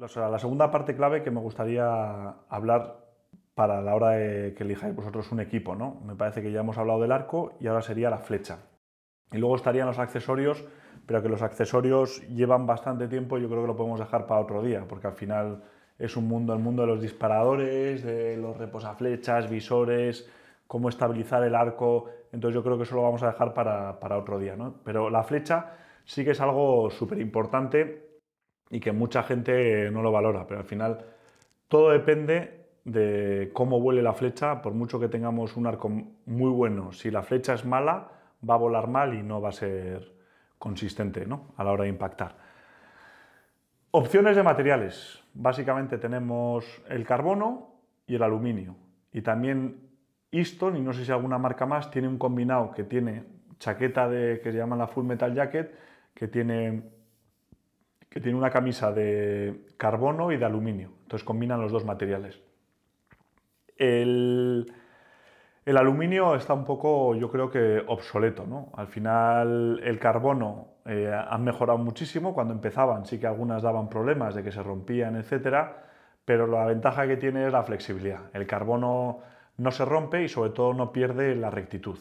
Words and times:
la 0.00 0.38
segunda 0.38 0.70
parte 0.70 0.96
clave 0.96 1.22
que 1.22 1.30
me 1.30 1.40
gustaría 1.40 2.34
hablar 2.48 3.04
para 3.54 3.82
la 3.82 3.94
hora 3.94 4.10
de 4.10 4.54
que 4.54 4.62
elijáis 4.62 4.94
vosotros 4.94 5.30
un 5.30 5.40
equipo, 5.40 5.74
¿no? 5.74 6.00
Me 6.06 6.14
parece 6.14 6.40
que 6.40 6.50
ya 6.50 6.60
hemos 6.60 6.78
hablado 6.78 7.02
del 7.02 7.12
arco 7.12 7.52
y 7.60 7.66
ahora 7.66 7.82
sería 7.82 8.08
la 8.08 8.18
flecha. 8.18 8.60
Y 9.30 9.36
luego 9.36 9.56
estarían 9.56 9.86
los 9.86 9.98
accesorios, 9.98 10.64
pero 11.04 11.22
que 11.22 11.28
los 11.28 11.42
accesorios 11.42 12.26
llevan 12.28 12.66
bastante 12.66 13.08
tiempo, 13.08 13.36
yo 13.36 13.48
creo 13.48 13.60
que 13.60 13.66
lo 13.66 13.76
podemos 13.76 14.00
dejar 14.00 14.26
para 14.26 14.40
otro 14.40 14.62
día, 14.62 14.86
porque 14.88 15.06
al 15.06 15.12
final 15.12 15.64
es 15.98 16.16
un 16.16 16.26
mundo, 16.26 16.54
el 16.54 16.60
mundo 16.60 16.82
de 16.82 16.88
los 16.88 17.02
disparadores, 17.02 18.02
de 18.02 18.38
los 18.38 18.56
reposaflechas, 18.56 19.50
visores, 19.50 20.30
cómo 20.66 20.88
estabilizar 20.88 21.44
el 21.44 21.54
arco, 21.54 22.06
entonces 22.32 22.54
yo 22.54 22.62
creo 22.62 22.78
que 22.78 22.84
eso 22.84 22.96
lo 22.96 23.02
vamos 23.02 23.22
a 23.22 23.26
dejar 23.26 23.52
para, 23.52 24.00
para 24.00 24.16
otro 24.16 24.38
día, 24.38 24.56
¿no? 24.56 24.76
Pero 24.82 25.10
la 25.10 25.22
flecha 25.24 25.72
sí 26.06 26.24
que 26.24 26.30
es 26.30 26.40
algo 26.40 26.88
súper 26.90 27.18
importante 27.18 28.09
y 28.70 28.80
que 28.80 28.92
mucha 28.92 29.22
gente 29.22 29.90
no 29.90 30.02
lo 30.02 30.12
valora, 30.12 30.46
pero 30.46 30.60
al 30.60 30.66
final 30.66 31.04
todo 31.68 31.90
depende 31.90 32.60
de 32.84 33.50
cómo 33.52 33.80
vuele 33.80 34.02
la 34.02 34.14
flecha, 34.14 34.62
por 34.62 34.72
mucho 34.72 34.98
que 34.98 35.08
tengamos 35.08 35.56
un 35.56 35.66
arco 35.66 35.88
muy 35.88 36.50
bueno, 36.50 36.92
si 36.92 37.10
la 37.10 37.22
flecha 37.22 37.54
es 37.54 37.64
mala, 37.64 38.08
va 38.48 38.54
a 38.54 38.58
volar 38.58 38.88
mal 38.88 39.14
y 39.14 39.22
no 39.22 39.40
va 39.40 39.50
a 39.50 39.52
ser 39.52 40.12
consistente 40.58 41.26
¿no? 41.26 41.52
a 41.56 41.64
la 41.64 41.72
hora 41.72 41.84
de 41.84 41.90
impactar. 41.90 42.36
Opciones 43.92 44.36
de 44.36 44.42
materiales. 44.42 45.22
Básicamente 45.34 45.98
tenemos 45.98 46.64
el 46.88 47.04
carbono 47.04 47.74
y 48.06 48.14
el 48.14 48.22
aluminio. 48.22 48.76
Y 49.12 49.22
también 49.22 49.90
Easton, 50.30 50.76
y 50.76 50.80
no 50.80 50.92
sé 50.92 51.04
si 51.04 51.10
alguna 51.10 51.38
marca 51.38 51.66
más, 51.66 51.90
tiene 51.90 52.06
un 52.06 52.18
combinado 52.18 52.70
que 52.70 52.84
tiene 52.84 53.24
chaqueta 53.58 54.08
de, 54.08 54.40
que 54.40 54.52
se 54.52 54.58
llama 54.58 54.76
la 54.76 54.86
Full 54.86 55.04
Metal 55.04 55.34
Jacket, 55.34 55.74
que 56.14 56.28
tiene 56.28 56.82
que 58.10 58.20
tiene 58.20 58.36
una 58.36 58.50
camisa 58.50 58.92
de 58.92 59.66
carbono 59.76 60.32
y 60.32 60.36
de 60.36 60.44
aluminio. 60.44 60.90
Entonces 61.02 61.24
combinan 61.24 61.60
los 61.60 61.70
dos 61.70 61.84
materiales. 61.84 62.42
El, 63.76 64.66
aluminio 65.64 66.34
está 66.34 66.52
un 66.52 66.64
poco, 66.64 67.14
yo 67.14 67.30
creo 67.30 67.50
que 67.50 67.82
obsoleto. 67.86 68.46
¿no? 68.46 68.72
Al 68.74 68.88
final 68.88 69.80
el 69.84 69.98
carbono 70.00 70.74
eh, 70.84 71.10
han 71.10 71.44
mejorado 71.44 71.78
muchísimo. 71.78 72.34
Cuando 72.34 72.52
empezaban 72.52 73.06
sí 73.06 73.20
que 73.20 73.28
algunas 73.28 73.62
daban 73.62 73.88
problemas 73.88 74.34
de 74.34 74.42
que 74.42 74.50
se 74.50 74.62
rompían, 74.62 75.14
etcétera, 75.14 75.84
pero 76.24 76.48
la 76.48 76.66
ventaja 76.66 77.06
que 77.06 77.16
tiene 77.16 77.46
es 77.46 77.52
la 77.52 77.62
flexibilidad. 77.62 78.22
El 78.32 78.44
carbono 78.48 79.20
no 79.56 79.70
se 79.70 79.84
rompe 79.84 80.24
y 80.24 80.28
sobre 80.28 80.50
todo 80.50 80.74
no 80.74 80.90
pierde 80.90 81.36
la 81.36 81.50
rectitud. 81.50 81.98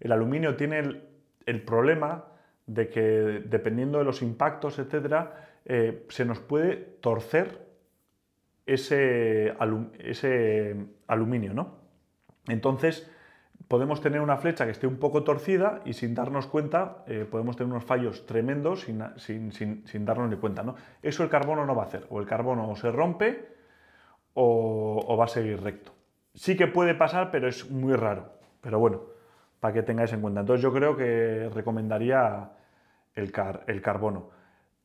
El 0.00 0.10
aluminio 0.10 0.56
tiene 0.56 1.00
el 1.46 1.62
problema 1.62 2.24
de 2.66 2.88
que 2.88 3.00
dependiendo 3.44 3.98
de 3.98 4.04
los 4.04 4.22
impactos, 4.22 4.78
etcétera, 4.78 5.48
eh, 5.64 6.06
se 6.08 6.24
nos 6.24 6.40
puede 6.40 6.76
torcer 6.76 7.64
ese, 8.66 9.54
aluminio, 11.06 11.54
¿no? 11.54 11.78
Entonces, 12.48 13.10
podemos 13.68 14.00
tener 14.00 14.20
una 14.20 14.36
flecha 14.36 14.64
que 14.64 14.72
esté 14.72 14.86
un 14.86 14.96
poco 14.96 15.24
torcida 15.24 15.80
y 15.84 15.94
sin 15.94 16.14
darnos 16.14 16.46
cuenta 16.46 17.04
eh, 17.06 17.26
podemos 17.30 17.56
tener 17.56 17.72
unos 17.72 17.84
fallos 17.84 18.26
tremendos 18.26 18.86
sin, 19.16 19.52
sin, 19.52 20.04
darnos 20.04 20.30
ni 20.30 20.36
cuenta. 20.36 20.62
¿no? 20.62 20.76
Eso 21.02 21.22
el 21.22 21.30
carbono 21.30 21.64
no 21.64 21.74
va 21.74 21.84
a 21.84 21.86
hacer. 21.86 22.06
O 22.10 22.20
el 22.20 22.26
carbono 22.26 22.74
se 22.76 22.90
rompe 22.90 23.48
o, 24.34 25.02
o, 25.06 25.16
va 25.16 25.24
a 25.24 25.28
seguir 25.28 25.62
recto. 25.62 25.92
Sí 26.34 26.56
que 26.56 26.66
puede 26.66 26.94
pasar, 26.94 27.30
pero 27.30 27.48
es 27.48 27.70
muy 27.70 27.94
raro. 27.94 28.32
Pero 28.60 28.78
bueno, 28.78 29.02
para 29.64 29.72
que 29.72 29.82
tengáis 29.82 30.12
en 30.12 30.20
cuenta. 30.20 30.40
Entonces 30.40 30.62
yo 30.62 30.70
creo 30.74 30.94
que 30.94 31.48
recomendaría 31.48 32.50
el, 33.14 33.32
el 33.66 33.80
carbono. 33.80 34.28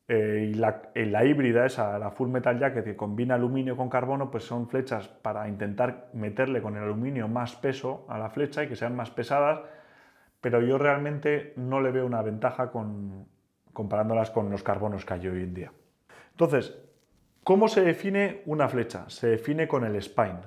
Eh, 0.08 0.52
y 0.52 0.54
la, 0.54 1.22
híbrida 1.22 1.66
esa, 1.66 1.98
la 1.98 2.10
Full 2.10 2.30
Metal 2.30 2.58
Jacket 2.58 2.84
que 2.84 2.96
combina 2.96 3.34
aluminio 3.34 3.76
con 3.76 3.90
carbono, 3.90 4.30
pues 4.30 4.44
son 4.44 4.70
flechas 4.70 5.06
para 5.06 5.46
intentar 5.48 6.08
meterle 6.14 6.62
con 6.62 6.78
el 6.78 6.84
aluminio 6.84 7.28
más 7.28 7.56
peso 7.56 8.06
a 8.08 8.16
la 8.16 8.30
flecha 8.30 8.64
y 8.64 8.68
que 8.68 8.74
sean 8.74 8.96
más 8.96 9.10
pesadas, 9.10 9.60
pero 10.40 10.62
yo 10.62 10.78
realmente 10.78 11.52
no 11.56 11.82
le 11.82 11.90
veo 11.90 12.06
una 12.06 12.22
ventaja 12.22 12.70
con, 12.70 13.26
comparándolas 13.74 14.30
con 14.30 14.48
los 14.48 14.62
carbonos 14.62 15.04
que 15.04 15.12
hay 15.12 15.28
hoy 15.28 15.42
en 15.42 15.52
día. 15.52 15.72
Entonces, 16.30 16.74
¿cómo 17.44 17.68
se 17.68 17.82
define 17.82 18.40
una 18.46 18.66
flecha? 18.66 19.10
Se 19.10 19.26
define 19.26 19.68
con 19.68 19.84
el 19.84 20.00
spine. 20.00 20.40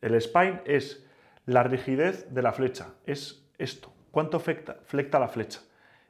El 0.00 0.18
spine 0.22 0.62
es 0.64 1.06
la 1.44 1.64
rigidez 1.64 2.32
de 2.32 2.40
la 2.40 2.52
flecha, 2.52 2.86
es 3.04 3.43
esto, 3.58 3.92
cuánto 4.10 4.40
flecta 4.40 5.18
la 5.18 5.28
flecha. 5.28 5.60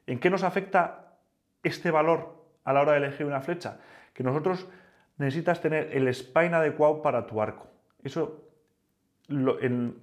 ¿En 0.06 0.18
qué 0.18 0.30
nos 0.30 0.42
afecta 0.42 1.16
este 1.62 1.90
valor 1.90 2.44
a 2.64 2.72
la 2.72 2.82
hora 2.82 2.92
de 2.92 2.98
elegir 2.98 3.26
una 3.26 3.40
flecha? 3.40 3.78
Que 4.12 4.22
nosotros 4.22 4.66
necesitas 5.16 5.60
tener 5.60 5.96
el 5.96 6.12
spine 6.12 6.56
adecuado 6.56 7.02
para 7.02 7.26
tu 7.26 7.40
arco. 7.40 7.68
Eso, 8.02 8.48
lo, 9.28 9.58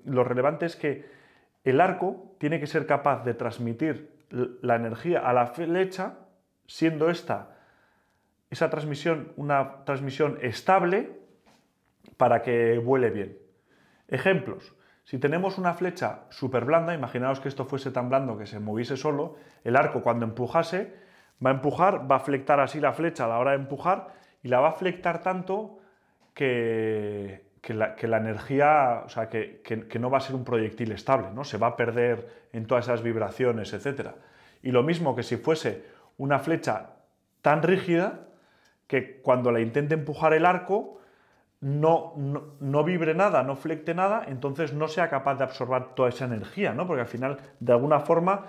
lo 0.05 0.23
relevante 0.23 0.65
es 0.65 0.75
que 0.75 1.05
el 1.63 1.79
arco 1.79 2.35
tiene 2.39 2.59
que 2.59 2.67
ser 2.67 2.85
capaz 2.85 3.23
de 3.23 3.33
transmitir 3.33 4.09
la 4.29 4.75
energía 4.75 5.19
a 5.19 5.33
la 5.33 5.47
flecha, 5.47 6.17
siendo 6.65 7.09
esta, 7.09 7.57
esa 8.49 8.69
transmisión, 8.69 9.33
una 9.35 9.83
transmisión 9.85 10.39
estable 10.41 11.11
para 12.17 12.41
que 12.41 12.77
vuele 12.79 13.09
bien. 13.09 13.37
Ejemplos. 14.07 14.73
Si 15.11 15.19
tenemos 15.19 15.57
una 15.57 15.73
flecha 15.73 16.21
súper 16.29 16.63
blanda, 16.63 16.93
imaginaos 16.93 17.41
que 17.41 17.49
esto 17.49 17.65
fuese 17.65 17.91
tan 17.91 18.07
blando 18.07 18.37
que 18.37 18.47
se 18.47 18.61
moviese 18.61 18.95
solo, 18.95 19.35
el 19.65 19.75
arco 19.75 20.01
cuando 20.03 20.23
empujase 20.23 20.93
va 21.45 21.49
a 21.49 21.53
empujar, 21.53 22.09
va 22.09 22.15
a 22.15 22.19
flectar 22.21 22.61
así 22.61 22.79
la 22.79 22.93
flecha 22.93 23.25
a 23.25 23.27
la 23.27 23.39
hora 23.39 23.51
de 23.51 23.57
empujar 23.57 24.13
y 24.41 24.47
la 24.47 24.61
va 24.61 24.69
a 24.69 24.71
flectar 24.71 25.21
tanto 25.21 25.79
que, 26.33 27.43
la, 27.67 28.17
energía, 28.17 29.01
o 29.05 29.09
sea, 29.09 29.27
que, 29.27 29.99
no 29.99 30.09
va 30.09 30.19
a 30.19 30.21
ser 30.21 30.33
un 30.33 30.45
proyectil 30.45 30.93
estable, 30.93 31.27
¿no? 31.33 31.43
se 31.43 31.57
va 31.57 31.67
a 31.67 31.75
perder 31.75 32.47
en 32.53 32.65
todas 32.65 32.85
esas 32.85 33.03
vibraciones, 33.03 33.73
etc. 33.73 34.11
Y 34.63 34.71
lo 34.71 34.81
mismo 34.81 35.13
que 35.13 35.23
si 35.23 35.35
fuese 35.35 35.83
una 36.17 36.39
flecha 36.39 36.91
tan 37.41 37.63
rígida 37.63 38.27
que 38.87 39.19
cuando 39.19 39.51
la 39.51 39.59
intente 39.59 39.93
empujar 39.95 40.33
el 40.33 40.45
arco, 40.45 41.00
no, 41.61 42.13
no, 42.59 42.83
vibre 42.83 43.13
nada, 43.13 43.43
no 43.43 43.55
flecte 43.55 43.93
nada, 43.93 44.25
entonces 44.27 44.73
no 44.73 44.87
sea 44.87 45.09
capaz 45.09 45.35
de 45.35 45.43
absorber 45.43 45.93
toda 45.93 46.09
esa 46.09 46.25
energía, 46.25 46.73
¿no? 46.73 46.87
Porque 46.87 47.01
al 47.01 47.07
final, 47.07 47.37
de 47.59 47.71
alguna 47.71 47.99
forma, 47.99 48.47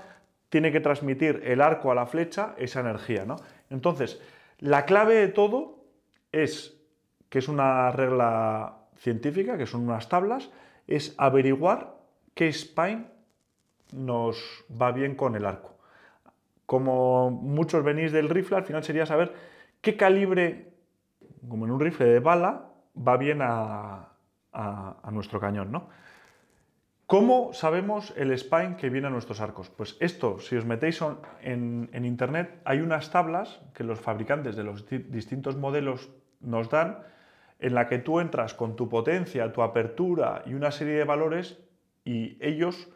tiene 0.49 0.73
que 0.73 0.81
transmitir 0.81 1.43
el 1.45 1.61
arco 1.61 1.93
a 1.93 1.95
la 1.95 2.07
flecha 2.07 2.55
esa 2.57 2.81
energía, 2.81 3.27
¿no? 3.27 3.37
Entonces, 3.69 4.21
la 4.59 4.87
clave 4.87 5.15
de 5.17 5.29
todo 5.29 5.85
es, 6.33 6.81
que 7.29 7.39
es 7.39 7.49
una 7.49 7.91
regla 7.91 8.79
científica, 8.97 9.59
que 9.59 9.67
son 9.67 9.83
unas 9.83 10.09
tablas, 10.09 10.51
es 10.87 11.15
averiguar 11.19 11.95
qué 12.35 12.51
spine 12.51 13.07
nos 13.93 14.65
va 14.71 14.91
bien 14.91 15.17
con 15.17 15.37
el 15.37 15.45
arco. 15.45 15.77
Como 16.65 17.31
muchos 17.31 17.85
venís 17.85 18.11
del 18.11 18.31
rifle, 18.31 18.57
al 18.57 18.65
final 18.65 18.83
sería 18.83 19.05
saber 19.05 19.35
qué 19.83 19.99
calibre, 19.99 20.73
como 21.47 21.67
en 21.67 21.73
un 21.73 21.81
rifle 21.81 22.07
de 22.07 22.21
bala, 22.21 22.72
va 22.97 23.17
bien 23.17 23.41
a, 23.43 24.09
nuestro 25.11 25.41
cañón, 25.41 25.73
¿no? 25.73 25.89
¿Cómo 27.07 27.53
sabemos 27.53 28.15
el 28.17 28.37
spine 28.39 28.77
que 28.77 28.89
viene 28.89 29.07
a 29.07 29.11
nuestros 29.11 29.41
arcos? 29.41 29.69
Pues 29.69 29.97
esto, 30.01 30.39
si 30.41 30.57
os 30.57 30.65
metéis 30.65 31.01
en, 31.43 31.91
internet, 31.93 32.61
hay 32.65 32.81
unas 32.81 33.11
tablas 33.11 33.61
que 33.75 33.85
los 33.85 34.01
fabricantes 34.01 34.57
de 34.57 34.65
los 34.65 34.89
distintos 34.89 35.57
modelos 35.57 36.11
nos 36.41 36.71
dan, 36.71 37.01
en 37.59 37.75
la 37.75 37.87
que 37.87 37.99
tú 37.99 38.19
entras 38.19 38.55
con 38.55 38.77
tu 38.77 38.89
potencia, 38.89 39.53
tu 39.53 39.63
apertura 39.63 40.43
y 40.47 40.55
una 40.55 40.71
serie 40.71 40.95
de 40.95 41.05
valores 41.05 41.59
y 42.05 42.37
ellos 42.41 42.89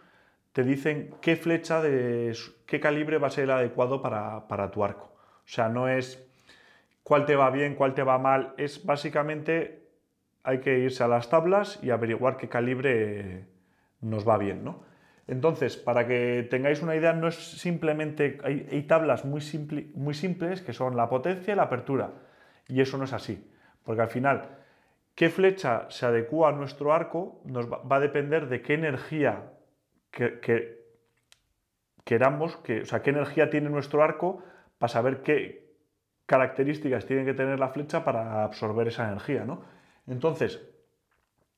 te 0.53 0.65
dicen 0.65 1.15
qué 1.21 1.37
flecha 1.37 1.83
de 1.83 2.35
qué 2.65 2.81
calibre 2.81 3.19
va 3.19 3.29
a 3.29 3.31
ser 3.31 3.45
el 3.45 3.51
adecuado 3.51 4.01
para, 4.01 4.49
para 4.49 4.71
tu 4.71 4.83
arco. 4.83 5.13
O 5.45 5.49
sea, 5.49 5.69
no 5.69 5.89
es 5.89 6.27
cuál 7.03 7.27
te 7.27 7.37
va 7.37 7.51
bien, 7.51 7.75
cuál 7.75 7.95
te 7.95 8.03
va 8.03 8.19
mal, 8.19 8.55
es 8.57 8.85
básicamente 8.85 9.86
hay 10.47 10.61
que 10.61 10.79
irse 10.79 11.03
a 11.03 11.09
las 11.09 11.29
tablas 11.29 11.81
y 11.83 11.91
averiguar 11.91 12.37
qué 12.37 12.49
calibre 12.49 13.49
nos 14.01 14.27
va 14.27 14.39
bien, 14.39 14.65
¿no? 14.65 14.85
Entonces, 15.27 15.77
para 15.77 16.07
que 16.07 16.47
tengáis 16.49 16.83
una 16.83 16.95
idea, 16.95 17.13
no 17.13 17.27
es 17.27 17.35
simplemente, 17.35 18.39
hay, 18.45 18.83
tablas 18.83 19.25
muy, 19.25 19.43
muy 19.95 20.15
simples 20.15 20.63
que 20.63 20.73
son 20.73 20.97
la 20.97 21.09
potencia 21.09 21.53
y 21.53 21.57
la 21.57 21.65
apertura, 21.65 22.13
y 22.69 22.81
eso 22.81 22.97
no 22.97 23.05
es 23.05 23.13
así, 23.13 23.51
porque 23.83 24.03
al 24.03 24.09
final, 24.09 24.61
qué 25.17 25.29
flecha 25.29 25.87
se 25.89 26.07
adecua 26.07 26.51
a 26.51 26.53
nuestro 26.53 26.95
arco 26.95 27.41
nos 27.45 27.69
va, 27.71 27.97
a 27.97 28.01
depender 28.01 28.47
de 28.49 28.63
qué 28.63 28.75
energía 28.75 29.51
que, 30.13 30.79
queramos, 32.05 32.57
que, 32.59 32.83
o 32.83 32.87
sea, 32.87 33.03
qué 33.03 33.11
energía 33.11 33.51
tiene 33.51 33.69
nuestro 33.69 34.05
arco 34.05 34.45
para 34.79 34.93
saber 34.93 35.23
qué 35.23 35.75
características 36.27 37.05
tiene 37.05 37.25
que 37.25 37.35
tener 37.35 37.59
la 37.59 37.71
flecha 37.71 38.05
para 38.05 38.45
absorber 38.45 38.87
esa 38.87 39.09
energía, 39.09 39.45
¿no? 39.45 39.76
Entonces, 40.07 40.61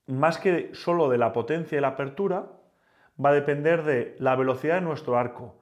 más 0.07 0.39
que 0.39 0.71
solo 0.73 1.09
de 1.09 1.19
la 1.19 1.33
potencia 1.33 1.79
y 1.79 1.81
la 1.81 1.89
apertura, 1.89 2.47
va 3.23 3.31
a 3.31 3.35
depender 3.35 3.85
de 3.85 4.17
la 4.19 4.37
velocidad 4.37 4.77
de 4.77 4.81
nuestro 4.81 5.19
arco, 5.19 5.59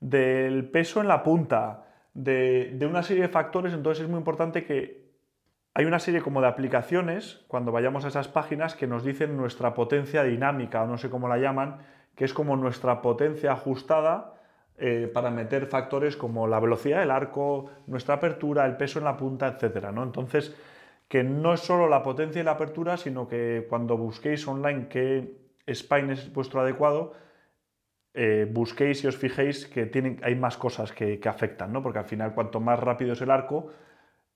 del 0.00 0.68
peso 0.70 1.00
en 1.00 1.08
la 1.08 1.22
punta, 1.22 1.86
de, 2.14 2.78
una 2.88 3.02
serie 3.02 3.24
de 3.24 3.28
factores. 3.28 3.72
Entonces 3.72 4.04
es 4.04 4.10
muy 4.10 4.18
importante 4.18 4.64
que 4.64 5.10
hay 5.74 5.84
una 5.84 5.98
serie 5.98 6.20
como 6.20 6.40
de 6.40 6.48
aplicaciones, 6.48 7.44
cuando 7.48 7.72
vayamos 7.72 8.04
a 8.04 8.08
esas 8.08 8.28
páginas, 8.28 8.74
que 8.74 8.86
nos 8.86 9.04
dicen 9.04 9.36
nuestra 9.36 9.74
potencia 9.74 10.22
dinámica, 10.24 10.82
o 10.82 10.86
no 10.86 10.98
sé 10.98 11.10
cómo 11.10 11.28
la 11.28 11.38
llaman, 11.38 11.78
que 12.14 12.24
es 12.24 12.34
como 12.34 12.56
nuestra 12.56 13.02
potencia 13.02 13.52
ajustada 13.52 14.34
eh, 14.78 15.10
para 15.12 15.30
meter 15.30 15.66
factores 15.66 16.16
como 16.16 16.46
la 16.46 16.60
velocidad 16.60 17.00
del 17.00 17.10
arco, 17.10 17.70
nuestra 17.86 18.16
apertura, 18.16 18.66
el 18.66 18.76
peso 18.76 18.98
en 18.98 19.04
la 19.04 19.16
punta, 19.16 19.46
etc. 19.48 19.86
Entonces, 19.96 20.54
que 21.10 21.24
no 21.24 21.54
es 21.54 21.60
solo 21.60 21.88
la 21.88 22.04
potencia 22.04 22.40
y 22.40 22.44
la 22.44 22.52
apertura, 22.52 22.96
sino 22.96 23.26
que 23.26 23.66
cuando 23.68 23.96
busquéis 23.96 24.46
online 24.46 24.86
qué 24.86 25.40
spine 25.66 26.12
es 26.12 26.32
vuestro 26.32 26.60
adecuado, 26.60 27.14
eh, 28.14 28.46
busquéis 28.48 29.02
y 29.02 29.08
os 29.08 29.16
fijéis 29.16 29.66
que 29.66 29.90
hay 30.22 30.34
más 30.36 30.56
cosas 30.56 30.92
que, 30.92 31.20
afectan, 31.24 31.72
¿no? 31.72 31.82
porque 31.82 31.98
al 31.98 32.04
final 32.04 32.32
cuanto 32.32 32.60
más 32.60 32.78
rápido 32.78 33.14
es 33.14 33.20
el 33.22 33.32
arco, 33.32 33.72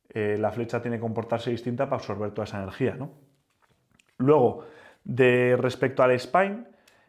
eh, 0.08 0.36
la 0.36 0.50
flecha 0.50 0.82
tiene 0.82 0.96
que 0.96 1.02
comportarse 1.02 1.52
distinta 1.52 1.84
para 1.84 1.98
absorber 1.98 2.32
toda 2.32 2.42
esa 2.42 2.58
energía. 2.58 2.96
¿no? 2.96 3.12
Luego, 4.18 4.66
de 5.04 5.56
respecto 5.56 6.02
al 6.02 6.18
spine, 6.18 6.64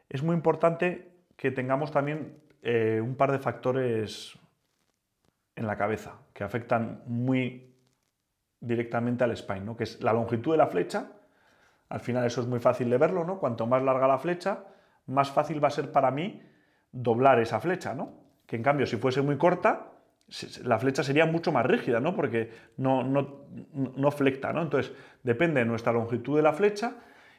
es 0.09 0.21
muy 0.21 0.35
importante 0.35 1.09
que 1.35 1.49
tengamos 1.49 1.89
también 1.91 2.37
eh, 2.61 3.01
un 3.03 3.15
par 3.15 3.31
de 3.31 3.39
factores 3.39 4.37
en 5.55 5.65
la 5.65 5.75
cabeza 5.75 6.19
que 6.33 6.43
afectan 6.43 7.01
muy 7.07 7.74
directamente 8.65 9.23
al 9.23 9.35
spine, 9.37 9.61
¿no? 9.61 9.77
que 9.77 9.83
es 9.83 10.01
la 10.01 10.13
longitud 10.13 10.51
de 10.51 10.57
la 10.57 10.67
flecha. 10.67 11.07
Al 11.89 11.99
final 11.99 12.25
eso 12.25 12.41
es 12.41 12.47
muy 12.47 12.59
fácil 12.59 12.89
de 12.89 12.97
verlo, 12.97 13.23
¿no? 13.23 13.37
Cuanto 13.37 13.67
más 13.67 13.83
larga 13.83 14.07
la 14.07 14.17
flecha, 14.17 14.63
más 15.05 15.29
fácil 15.29 15.63
va 15.63 15.67
a 15.67 15.71
ser 15.71 15.91
para 15.91 16.09
mí 16.09 16.41
doblar 16.91 17.39
esa 17.39 17.59
flecha, 17.59 17.93
¿no? 17.93 18.13
Que 18.47 18.55
en 18.55 18.63
cambio, 18.63 18.87
si 18.87 18.97
fuese 18.97 19.21
muy 19.21 19.37
corta, 19.37 19.91
la 20.63 20.79
flecha 20.79 21.03
sería 21.03 21.27
mucho 21.27 21.51
más 21.51 21.65
rígida, 21.65 21.99
¿no? 21.99 22.15
Porque 22.15 22.49
no, 22.77 23.03
no, 23.03 23.45
no 23.73 24.11
flecta, 24.11 24.51
¿no? 24.51 24.63
Entonces, 24.63 24.93
depende 25.21 25.59
de 25.59 25.67
nuestra 25.67 25.93
longitud 25.93 26.35
de 26.37 26.41
la 26.41 26.53
flecha 26.53 26.95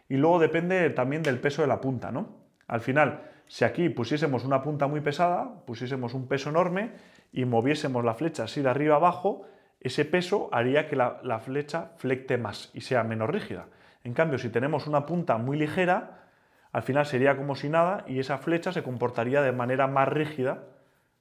y 0.09 0.17
luego 0.17 0.39
depende 0.39 0.91
también 0.91 1.23
del 1.23 1.41
peso 1.41 1.63
de 1.63 1.69
la 1.69 1.81
punta, 1.81 2.13
¿no? 2.13 2.29
Al 2.69 2.81
final, 2.81 3.23
si 3.47 3.65
aquí 3.65 3.89
pusiésemos 3.89 4.45
una 4.45 4.63
punta 4.63 4.87
muy 4.87 5.01
pesada, 5.01 5.65
pusiésemos 5.67 6.15
un 6.15 6.29
peso 6.29 6.51
enorme 6.51 6.93
y 7.33 7.45
moviésemos 7.45 8.05
la 8.05 8.15
flecha 8.15 8.45
así 8.45 8.63
de 8.63 8.69
arriba 8.69 8.97
abajo, 8.97 9.47
ese 9.81 10.05
peso 10.05 10.49
haría 10.53 10.89
que 10.89 10.97
la, 10.97 11.41
flecha 11.41 11.93
flecte 11.97 12.39
más 12.39 12.71
y 12.75 12.81
sea 12.81 13.05
menos 13.05 13.31
rígida. 13.31 13.69
En 14.05 14.15
cambio, 14.15 14.39
si 14.39 14.49
tenemos 14.49 14.87
una 14.87 15.07
punta 15.07 15.37
muy 15.39 15.57
ligera, 15.59 16.29
al 16.73 16.83
final 16.83 17.07
sería 17.07 17.37
como 17.37 17.55
si 17.55 17.69
nada 17.69 18.05
y 18.07 18.19
esa 18.19 18.39
flecha 18.39 18.73
se 18.73 18.83
comportaría 18.83 19.43
de 19.43 19.53
manera 19.53 19.87
más 19.87 20.09
rígida 20.09 20.65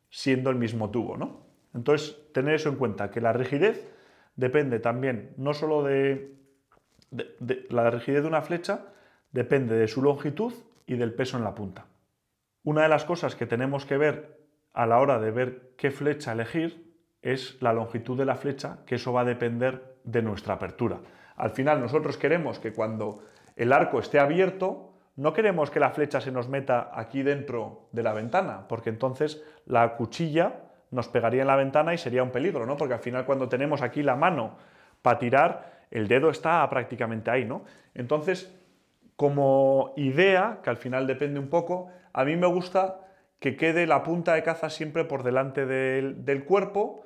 siendo 0.10 0.50
el 0.50 0.56
mismo 0.56 0.92
tubo, 0.92 1.18
¿no? 1.18 1.46
Entonces, 1.74 2.18
tener 2.34 2.56
eso 2.56 2.70
en 2.70 2.76
cuenta, 2.76 3.12
que 3.12 3.22
la 3.22 3.34
rigidez 3.34 3.92
depende 4.36 4.80
también 4.80 5.34
no 5.38 5.54
solo 5.54 5.84
de, 5.84 6.36
la 7.70 7.90
rigidez 7.90 8.22
de 8.22 8.28
una 8.28 8.42
flecha, 8.42 8.86
depende 9.32 9.76
de 9.76 9.88
su 9.88 10.02
longitud 10.02 10.54
y 10.86 10.96
del 10.96 11.14
peso 11.14 11.38
en 11.38 11.44
la 11.44 11.56
punta. 11.56 11.88
Una 12.64 12.84
de 12.84 12.90
las 12.90 13.06
cosas 13.06 13.36
que 13.36 13.46
tenemos 13.46 13.86
que 13.86 13.98
ver 13.98 14.40
a 14.74 14.86
la 14.86 15.00
hora 15.00 15.20
de 15.20 15.32
ver 15.32 15.74
qué 15.78 15.92
flecha 15.92 16.32
elegir 16.32 16.85
es 17.26 17.62
la 17.62 17.74
longitud 17.74 18.18
de 18.18 18.26
la 18.26 18.36
flecha, 18.36 18.78
que 18.86 18.96
eso 18.96 19.12
va 19.12 19.22
a 19.22 19.26
depender 19.26 19.98
de 20.04 20.22
nuestra 20.22 20.54
apertura. 20.54 21.00
Al 21.36 21.50
final 21.50 21.82
nosotros 21.82 22.18
queremos 22.18 22.60
que 22.60 22.72
cuando 22.72 23.24
el 23.56 23.74
arco 23.74 24.00
esté 24.00 24.20
abierto, 24.20 24.94
no 25.16 25.34
queremos 25.34 25.72
que 25.72 25.80
la 25.80 25.90
flecha 25.90 26.22
se 26.22 26.32
nos 26.32 26.50
meta 26.50 26.92
aquí 26.94 27.24
dentro 27.24 27.88
de 27.92 28.04
la 28.04 28.14
ventana, 28.14 28.68
porque 28.68 28.90
entonces 28.90 29.44
la 29.66 29.96
cuchilla 29.96 30.62
nos 30.92 31.08
pegaría 31.08 31.42
en 31.42 31.48
la 31.48 31.56
ventana 31.56 31.94
y 31.94 31.98
sería 31.98 32.24
un 32.24 32.32
peligro, 32.32 32.66
¿no? 32.66 32.78
Porque 32.78 32.94
al 32.94 33.00
final 33.00 33.26
cuando 33.26 33.50
tenemos 33.50 33.82
aquí 33.82 34.04
la 34.04 34.16
mano 34.16 34.58
para 35.02 35.20
tirar, 35.20 35.86
el 35.92 36.08
dedo 36.08 36.30
está 36.30 36.68
prácticamente 36.70 37.32
ahí, 37.32 37.46
¿no? 37.46 37.64
Entonces, 37.94 38.54
como 39.16 39.94
idea, 39.98 40.60
que 40.64 40.70
al 40.70 40.78
final 40.78 41.08
depende 41.08 41.40
un 41.40 41.50
poco, 41.50 41.90
a 42.14 42.24
mí 42.24 42.36
me 42.36 42.48
gusta 42.48 43.02
que 43.40 43.56
quede 43.56 43.88
la 43.88 44.04
punta 44.04 44.34
de 44.34 44.44
caza 44.44 44.70
siempre 44.70 45.06
por 45.06 45.24
delante 45.24 45.66
del, 45.66 46.46
cuerpo 46.46 47.04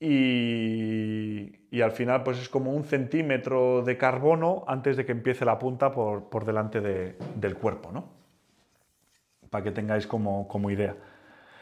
y, 0.00 1.80
al 1.82 1.92
final 1.92 2.22
pues 2.22 2.38
es 2.38 2.48
como 2.48 2.72
un 2.72 2.84
centímetro 2.84 3.82
de 3.82 3.96
carbono 3.96 4.64
antes 4.66 4.96
de 4.96 5.04
que 5.04 5.12
empiece 5.12 5.44
la 5.44 5.58
punta 5.58 5.92
por, 5.92 6.44
delante 6.44 6.80
del 6.80 7.54
cuerpo, 7.56 7.92
¿no? 7.92 8.08
Para 9.50 9.64
que 9.64 9.70
tengáis 9.70 10.06
como, 10.06 10.46
como 10.48 10.70
idea. 10.70 10.96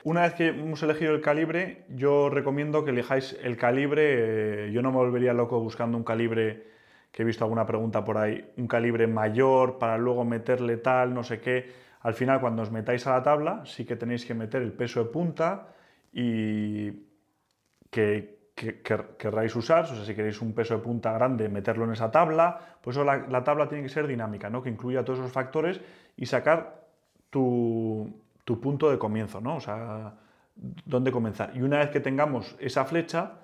Una 0.05 0.23
vez 0.23 0.35
que 0.35 0.49
hemos 0.49 0.83
elegido 0.83 1.15
el 1.15 1.21
calibre, 1.21 1.85
yo 1.89 2.31
recomiendo 2.31 2.85
que 2.85 2.91
elijáis 2.91 3.37
el 3.43 3.57
calibre. 3.57 4.71
Yo 4.73 4.81
no 4.81 4.93
me 4.93 4.99
volvería 4.99 5.33
loco 5.33 5.59
buscando 5.61 5.99
un 5.99 6.05
calibre 6.05 6.69
que 7.11 7.23
he 7.23 7.25
visto 7.25 7.45
alguna 7.45 7.67
pregunta 7.67 8.05
por 8.05 8.19
ahí, 8.19 8.53
un 8.57 8.69
calibre 8.69 9.07
mayor 9.07 9.79
para 9.79 9.99
luego 9.99 10.25
meterle 10.25 10.77
tal, 10.77 11.15
no 11.15 11.25
sé 11.25 11.41
qué. 11.41 11.73
Al 12.03 12.15
final, 12.15 12.41
cuando 12.41 12.63
os 12.63 12.71
metáis 12.71 13.07
a 13.07 13.13
la 13.13 13.23
tabla, 13.23 13.63
sí 13.65 13.85
que 13.85 13.97
tenéis 13.97 14.25
que 14.27 14.35
meter 14.35 14.63
el 14.63 14.73
peso 14.73 15.03
de 15.03 15.11
punta 15.11 15.69
y 16.13 17.06
que, 17.91 18.37
querráis 19.19 19.55
usar, 19.55 19.85
o 19.85 19.89
sea, 19.89 20.05
si 20.05 20.15
queréis 20.15 20.41
un 20.41 20.55
peso 20.55 20.77
de 20.77 20.83
punta 20.83 21.13
grande, 21.13 21.49
meterlo 21.49 21.85
en 21.85 21.93
esa 21.93 22.11
tabla, 22.11 22.79
pues 22.81 22.97
la, 22.97 23.45
tabla 23.45 23.69
tiene 23.69 23.85
que 23.85 23.91
ser 23.91 24.07
dinámica, 24.07 24.49
¿no? 24.49 24.63
que 24.63 24.71
incluya 24.71 25.05
todos 25.05 25.19
esos 25.19 25.33
factores 25.33 25.81
y 26.17 26.25
sacar 26.25 26.87
tu, 27.29 28.23
tu 28.45 28.59
punto 28.59 28.91
de 28.91 28.99
comienzo, 28.99 29.43
¿no? 29.43 29.57
o 29.57 29.61
sea, 29.61 30.15
dónde 30.55 31.13
comenzar. 31.13 31.53
Y 31.55 31.61
una 31.61 31.79
vez 31.79 31.91
que 31.91 32.01
tengamos 32.01 32.57
esa 32.59 32.87
flecha, 32.87 33.41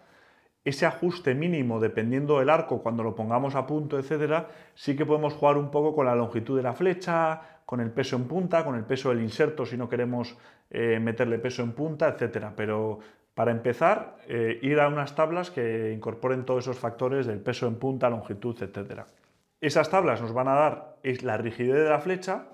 ese 0.64 0.86
ajuste 0.86 1.34
mínimo, 1.34 1.80
dependiendo 1.80 2.38
del 2.38 2.48
arco, 2.48 2.82
cuando 2.82 3.02
lo 3.02 3.14
pongamos 3.14 3.54
a 3.54 3.66
punto, 3.66 3.98
etcétera, 3.98 4.48
sí 4.74 4.96
que 4.96 5.04
podemos 5.04 5.34
jugar 5.34 5.56
un 5.56 5.70
poco 5.70 5.94
con 5.94 6.06
la 6.06 6.14
longitud 6.14 6.56
de 6.56 6.62
la 6.62 6.72
flecha, 6.72 7.60
con 7.66 7.80
el 7.80 7.90
peso 7.90 8.16
en 8.16 8.24
punta, 8.24 8.64
con 8.64 8.76
el 8.76 8.84
peso 8.84 9.08
del 9.08 9.20
inserto 9.20 9.66
si 9.66 9.76
no 9.76 9.88
queremos 9.88 10.36
eh, 10.70 11.00
meterle 11.00 11.38
peso 11.38 11.62
en 11.62 11.72
punta, 11.72 12.08
etcétera. 12.08 12.52
Pero 12.54 13.00
para 13.34 13.50
empezar, 13.50 14.16
eh, 14.28 14.58
ir 14.62 14.80
a 14.80 14.88
unas 14.88 15.14
tablas 15.14 15.50
que 15.50 15.92
incorporen 15.92 16.44
todos 16.44 16.64
esos 16.64 16.78
factores 16.78 17.26
del 17.26 17.40
peso 17.40 17.66
en 17.66 17.76
punta, 17.76 18.10
longitud, 18.10 18.60
etcétera. 18.62 19.06
Esas 19.60 19.90
tablas 19.90 20.20
nos 20.20 20.32
van 20.32 20.48
a 20.48 20.54
dar 20.54 20.96
la 21.22 21.36
rigidez 21.36 21.84
de 21.84 21.88
la 21.88 22.00
flecha 22.00 22.44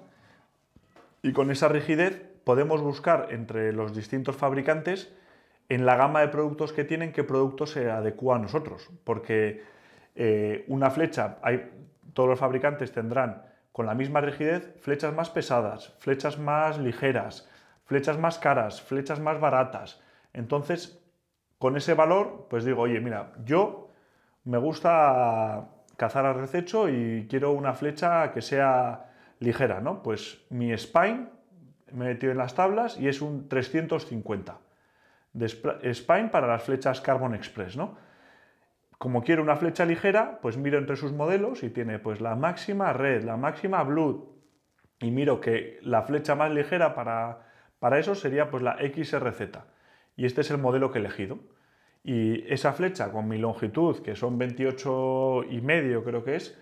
y 1.22 1.32
con 1.32 1.50
esa 1.50 1.68
rigidez 1.68 2.22
podemos 2.44 2.80
buscar 2.80 3.28
entre 3.30 3.72
los 3.72 3.94
distintos 3.94 4.36
fabricantes 4.36 5.12
en 5.68 5.84
la 5.84 5.96
gama 5.96 6.20
de 6.20 6.28
productos 6.28 6.72
que 6.72 6.84
tienen, 6.84 7.12
qué 7.12 7.24
producto 7.24 7.66
se 7.66 7.90
adecua 7.90 8.36
a 8.36 8.38
nosotros. 8.38 8.88
Porque 9.04 9.62
eh, 10.14 10.64
una 10.68 10.90
flecha, 10.90 11.38
todos 12.14 12.28
los 12.28 12.38
fabricantes 12.38 12.92
tendrán 12.92 13.42
con 13.72 13.86
la 13.86 13.94
misma 13.94 14.20
rigidez 14.20 14.74
flechas 14.80 15.14
más 15.14 15.30
pesadas, 15.30 15.94
flechas 15.98 16.38
más 16.38 16.78
ligeras, 16.78 17.48
flechas 17.84 18.18
más 18.18 18.38
caras, 18.38 18.82
flechas 18.82 19.20
más 19.20 19.40
baratas. 19.40 20.00
Entonces, 20.32 21.02
con 21.58 21.76
ese 21.76 21.94
valor, 21.94 22.46
pues 22.48 22.64
digo, 22.64 22.82
oye, 22.82 23.00
mira, 23.00 23.32
yo 23.44 23.90
me 24.44 24.58
gusta 24.58 25.68
cazar 25.96 26.24
a 26.24 26.32
rececho 26.32 26.88
y 26.88 27.26
quiero 27.28 27.52
una 27.52 27.74
flecha 27.74 28.32
que 28.32 28.40
sea 28.40 29.10
ligera, 29.40 29.80
¿no? 29.80 30.02
Pues 30.02 30.44
mi 30.50 30.76
spine 30.76 31.26
me 31.92 32.06
he 32.06 32.08
metido 32.10 32.32
en 32.32 32.38
las 32.38 32.54
tablas 32.54 32.98
y 32.98 33.08
es 33.08 33.20
un 33.20 33.48
350 33.48 34.58
de 35.32 35.48
spine 35.94 36.28
para 36.28 36.46
las 36.46 36.62
flechas 36.62 37.00
Carbon 37.00 37.34
Express, 37.34 37.76
¿no? 37.76 37.96
Como 38.96 39.22
quiero 39.22 39.42
una 39.42 39.56
flecha 39.56 39.84
ligera, 39.84 40.38
pues 40.40 40.56
miro 40.56 40.78
entre 40.78 40.96
sus 40.96 41.12
modelos 41.12 41.62
y 41.62 41.70
tiene 41.70 41.98
pues 41.98 42.20
la 42.20 42.34
máxima 42.34 42.92
red, 42.92 43.24
la 43.24 43.36
máxima 43.36 43.82
blue 43.82 44.36
y 45.00 45.10
miro 45.10 45.40
que 45.40 45.78
la 45.82 46.02
flecha 46.02 46.34
más 46.34 46.50
ligera 46.50 46.94
para, 46.94 47.46
para 47.78 47.98
eso 47.98 48.14
sería 48.14 48.50
pues 48.50 48.62
la 48.62 48.76
XRZ 48.78 49.58
y 50.18 50.26
este 50.26 50.42
es 50.42 50.50
el 50.50 50.58
modelo 50.58 50.90
que 50.90 50.98
he 50.98 51.00
elegido. 51.00 51.38
Y 52.02 52.44
esa 52.52 52.72
flecha 52.72 53.12
con 53.12 53.28
mi 53.28 53.38
longitud, 53.38 54.00
que 54.00 54.16
son 54.16 54.36
28 54.36 55.44
y 55.48 55.60
medio 55.60 56.02
creo 56.02 56.24
que 56.24 56.34
es, 56.34 56.58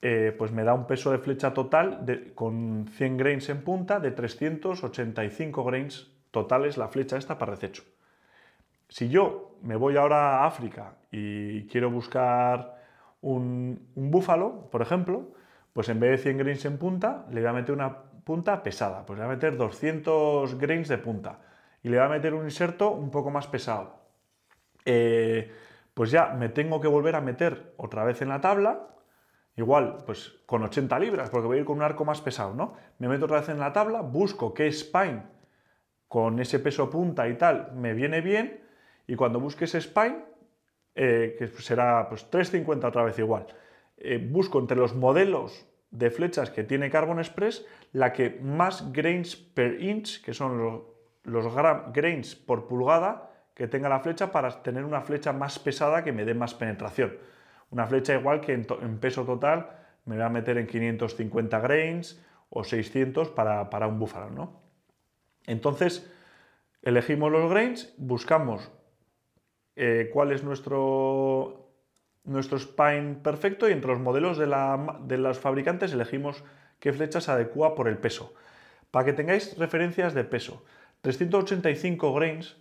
eh, 0.00 0.32
pues 0.38 0.52
me 0.52 0.62
da 0.62 0.74
un 0.74 0.86
peso 0.86 1.10
de 1.10 1.18
flecha 1.18 1.52
total 1.52 2.06
de, 2.06 2.32
con 2.34 2.86
100 2.88 3.16
grains 3.16 3.48
en 3.48 3.62
punta 3.62 3.98
de 3.98 4.12
385 4.12 5.64
grains 5.64 6.12
totales 6.30 6.76
la 6.76 6.86
flecha 6.86 7.16
esta 7.16 7.36
para 7.36 7.52
rececho. 7.52 7.82
Si 8.88 9.08
yo 9.08 9.56
me 9.62 9.74
voy 9.74 9.96
ahora 9.96 10.42
a 10.42 10.46
África 10.46 10.94
y 11.10 11.66
quiero 11.66 11.90
buscar 11.90 12.80
un, 13.22 13.88
búfalo, 13.96 14.70
por 14.70 14.82
ejemplo, 14.82 15.32
pues 15.72 15.88
en 15.88 15.98
vez 15.98 16.12
de 16.12 16.18
100 16.18 16.38
grains 16.38 16.64
en 16.64 16.78
punta, 16.78 17.26
le 17.32 17.40
voy 17.40 17.50
a 17.50 17.54
meter 17.54 17.74
una 17.74 17.92
punta 18.22 18.62
pesada, 18.62 19.04
pues 19.04 19.18
le 19.18 19.24
voy 19.24 19.32
a 19.32 19.34
meter 19.34 19.56
200 19.56 20.58
grains 20.58 20.86
de 20.86 20.98
punta 20.98 21.40
y 21.84 21.90
le 21.90 21.98
voy 21.98 22.06
a 22.06 22.08
meter 22.08 22.34
un 22.34 22.44
inserto 22.44 22.90
un 22.90 23.10
poco 23.10 23.30
más 23.30 23.46
pesado. 23.46 23.94
Eh, 24.86 25.52
pues 25.92 26.10
ya 26.10 26.30
me 26.30 26.48
tengo 26.48 26.80
que 26.80 26.88
volver 26.88 27.14
a 27.14 27.20
meter 27.20 27.74
otra 27.76 28.04
vez 28.04 28.22
en 28.22 28.30
la 28.30 28.40
tabla, 28.40 28.88
igual, 29.54 29.98
pues 30.06 30.40
con 30.46 30.62
80 30.62 30.98
libras, 30.98 31.28
porque 31.28 31.46
voy 31.46 31.58
a 31.58 31.60
ir 31.60 31.66
con 31.66 31.76
un 31.76 31.82
arco 31.82 32.06
más 32.06 32.22
pesado, 32.22 32.54
¿no? 32.54 32.74
Me 32.98 33.06
meto 33.06 33.26
otra 33.26 33.40
vez 33.40 33.50
en 33.50 33.60
la 33.60 33.72
tabla, 33.72 34.00
busco 34.00 34.54
qué 34.54 34.72
spine 34.72 35.22
con 36.08 36.40
ese 36.40 36.58
peso 36.58 36.88
punta 36.88 37.28
y 37.28 37.36
tal 37.36 37.72
me 37.74 37.92
viene 37.92 38.22
bien 38.22 38.64
y 39.06 39.14
cuando 39.14 39.38
busque 39.38 39.66
ese 39.66 39.80
spine, 39.80 40.24
eh, 40.94 41.36
que 41.38 41.48
será 41.48 42.08
pues 42.08 42.30
3,50 42.30 42.88
otra 42.88 43.04
vez 43.04 43.18
igual. 43.18 43.46
Eh, 43.98 44.18
busco 44.18 44.58
entre 44.58 44.76
los 44.78 44.94
modelos 44.94 45.66
de 45.90 46.10
flechas 46.10 46.50
que 46.50 46.64
tiene 46.64 46.90
Carbon 46.90 47.18
Express 47.18 47.66
la 47.92 48.12
que 48.12 48.38
más 48.40 48.90
grains 48.92 49.36
per 49.36 49.82
inch, 49.82 50.22
que 50.22 50.32
son 50.32 50.58
los, 50.58 50.93
los 51.24 51.46
grains 51.92 52.34
por 52.34 52.66
pulgada, 52.66 53.30
que 53.54 53.68
tenga 53.68 53.88
la 53.88 54.00
flecha 54.00 54.32
para 54.32 54.62
tener 54.62 54.84
una 54.84 55.00
flecha 55.00 55.32
más 55.32 55.58
pesada 55.58 56.02
que 56.04 56.12
me 56.12 56.24
dé 56.24 56.34
más 56.34 56.54
penetración. 56.54 57.16
Una 57.70 57.86
flecha 57.86 58.14
igual 58.14 58.40
que 58.40 58.52
en, 58.52 58.98
peso 58.98 59.24
total 59.24 59.70
me 60.04 60.16
va 60.16 60.26
a 60.26 60.30
meter 60.30 60.58
en 60.58 60.66
550 60.66 61.58
grains 61.60 62.22
o 62.50 62.64
600 62.64 63.30
para, 63.30 63.70
para 63.70 63.86
un 63.86 63.98
búfalo, 63.98 64.30
¿no? 64.30 64.62
Entonces, 65.46 66.10
elegimos 66.82 67.30
los 67.30 67.50
grains, 67.50 67.94
buscamos 67.96 68.70
eh, 69.76 70.10
cuál 70.12 70.32
es 70.32 70.44
nuestro, 70.44 71.70
nuestro 72.24 72.58
spine 72.58 73.16
perfecto 73.22 73.68
y 73.68 73.72
entre 73.72 73.90
los 73.90 74.00
modelos 74.00 74.38
de, 74.38 74.46
la, 74.46 74.98
de 75.02 75.18
los 75.18 75.38
fabricantes 75.38 75.92
elegimos 75.92 76.44
qué 76.78 76.92
flecha 76.92 77.20
se 77.20 77.30
adecua 77.30 77.74
por 77.74 77.88
el 77.88 77.98
peso. 77.98 78.34
Para 78.90 79.06
que 79.06 79.12
tengáis 79.12 79.58
referencias 79.58 80.14
de 80.14 80.24
peso, 80.24 80.64
385 81.04 82.14
grains 82.14 82.56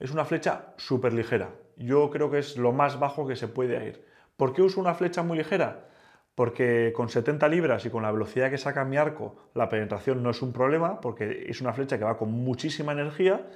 es 0.00 0.10
una 0.10 0.26
flecha 0.26 0.74
súper 0.76 1.14
ligera. 1.14 1.48
Yo 1.78 2.10
creo 2.10 2.30
que 2.30 2.38
es 2.38 2.58
lo 2.58 2.72
más 2.72 2.98
bajo 2.98 3.26
que 3.26 3.36
se 3.36 3.48
puede 3.48 3.82
ir. 3.88 4.04
¿Por 4.36 4.52
qué 4.52 4.60
uso 4.60 4.82
una 4.82 4.92
flecha 4.92 5.22
muy 5.22 5.38
ligera? 5.38 5.88
Porque 6.34 6.92
con 6.94 7.08
70 7.08 7.48
libras 7.48 7.86
y 7.86 7.90
con 7.90 8.02
la 8.02 8.12
velocidad 8.12 8.50
que 8.50 8.58
saca 8.58 8.84
mi 8.84 8.98
arco, 8.98 9.36
la 9.54 9.70
penetración 9.70 10.22
no 10.22 10.28
es 10.28 10.42
un 10.42 10.52
problema, 10.52 11.00
porque 11.00 11.46
es 11.48 11.62
una 11.62 11.72
flecha 11.72 11.96
que 11.96 12.04
va 12.04 12.18
con 12.18 12.30
muchísima 12.32 12.92
energía, 12.92 13.46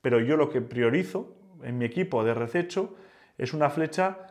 pero 0.00 0.20
yo 0.20 0.38
lo 0.38 0.48
que 0.48 0.62
priorizo 0.62 1.36
en 1.62 1.76
mi 1.76 1.84
equipo 1.84 2.24
de 2.24 2.32
rececho 2.32 2.96
es 3.36 3.52
una 3.52 3.68
flecha 3.68 4.26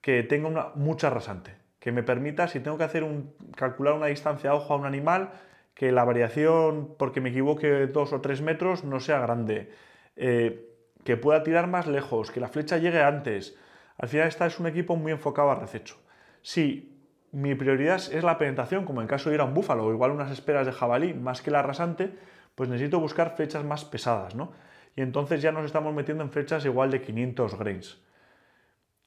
que 0.00 0.24
tenga 0.24 0.72
mucha 0.74 1.08
rasante, 1.08 1.54
que 1.78 1.92
me 1.92 2.02
permita, 2.02 2.48
si 2.48 2.58
tengo 2.58 2.78
que 2.78 2.84
hacer 2.84 3.04
un, 3.04 3.32
calcular 3.54 3.94
una 3.94 4.06
distancia 4.06 4.50
a 4.50 4.54
ojo 4.54 4.74
a 4.74 4.76
un 4.76 4.86
animal, 4.86 5.30
que 5.74 5.92
la 5.92 6.04
variación, 6.04 6.94
porque 6.98 7.20
me 7.20 7.30
equivoque 7.30 7.86
dos 7.88 8.12
o 8.12 8.20
tres 8.20 8.42
metros, 8.42 8.84
no 8.84 9.00
sea 9.00 9.18
grande, 9.20 9.72
eh, 10.16 10.70
que 11.04 11.16
pueda 11.16 11.42
tirar 11.42 11.66
más 11.66 11.86
lejos, 11.86 12.30
que 12.30 12.40
la 12.40 12.48
flecha 12.48 12.78
llegue 12.78 13.02
antes. 13.02 13.58
Al 13.98 14.08
final, 14.08 14.28
esta 14.28 14.46
es 14.46 14.58
un 14.60 14.66
equipo 14.66 14.96
muy 14.96 15.12
enfocado 15.12 15.50
a 15.50 15.56
rececho. 15.56 15.96
Si 16.42 16.96
mi 17.32 17.54
prioridad 17.54 17.96
es 17.96 18.22
la 18.22 18.38
penetración, 18.38 18.84
como 18.84 19.02
en 19.02 19.08
caso 19.08 19.28
de 19.28 19.36
ir 19.36 19.40
a 19.40 19.44
un 19.44 19.54
búfalo 19.54 19.86
o 19.86 19.92
igual 19.92 20.12
unas 20.12 20.30
esperas 20.30 20.66
de 20.66 20.72
jabalí, 20.72 21.14
más 21.14 21.42
que 21.42 21.50
la 21.50 21.62
rasante, 21.62 22.14
pues 22.54 22.68
necesito 22.68 23.00
buscar 23.00 23.34
flechas 23.36 23.64
más 23.64 23.84
pesadas, 23.84 24.34
¿no? 24.34 24.52
y 24.96 25.02
entonces 25.02 25.42
ya 25.42 25.52
nos 25.52 25.64
estamos 25.64 25.94
metiendo 25.94 26.22
en 26.22 26.30
flechas 26.30 26.64
igual 26.64 26.90
de 26.90 27.02
500 27.02 27.58
grains. 27.58 28.00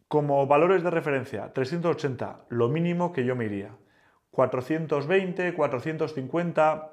Como 0.07 0.45
valores 0.47 0.83
de 0.83 0.89
referencia, 0.89 1.53
380, 1.53 2.45
lo 2.50 2.69
mínimo 2.69 3.12
que 3.12 3.25
yo 3.25 3.36
me 3.36 3.45
iría. 3.45 3.71
420, 4.38 5.56
450, 5.56 6.91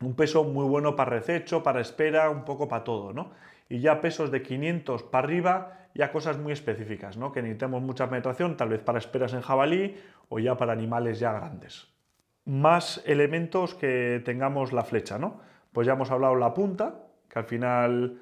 un 0.00 0.14
peso 0.14 0.44
muy 0.44 0.64
bueno 0.64 0.96
para 0.96 1.10
rececho, 1.10 1.62
para 1.62 1.82
espera, 1.82 2.30
un 2.30 2.46
poco 2.46 2.66
para 2.66 2.82
todo, 2.82 3.12
¿no? 3.12 3.32
Y 3.68 3.80
ya 3.80 4.00
pesos 4.00 4.30
de 4.30 4.40
500 4.40 5.02
para 5.02 5.26
arriba, 5.26 5.88
ya 5.94 6.10
cosas 6.10 6.38
muy 6.38 6.54
específicas, 6.54 7.18
¿no? 7.18 7.30
Que 7.30 7.42
necesitemos 7.42 7.82
mucha 7.82 8.08
penetración, 8.08 8.56
tal 8.56 8.70
vez 8.70 8.80
para 8.80 8.98
esperas 8.98 9.34
en 9.34 9.42
jabalí 9.42 9.96
o 10.30 10.38
ya 10.38 10.56
para 10.56 10.72
animales 10.72 11.18
ya 11.18 11.34
grandes. 11.34 11.88
Más 12.46 13.02
elementos 13.04 13.74
que 13.74 14.22
tengamos 14.24 14.72
la 14.72 14.82
flecha, 14.82 15.18
¿no? 15.18 15.42
Pues 15.74 15.86
ya 15.86 15.92
hemos 15.92 16.10
hablado 16.10 16.36
la 16.36 16.54
punta, 16.54 17.02
que 17.28 17.38
al 17.38 17.44
final 17.44 18.18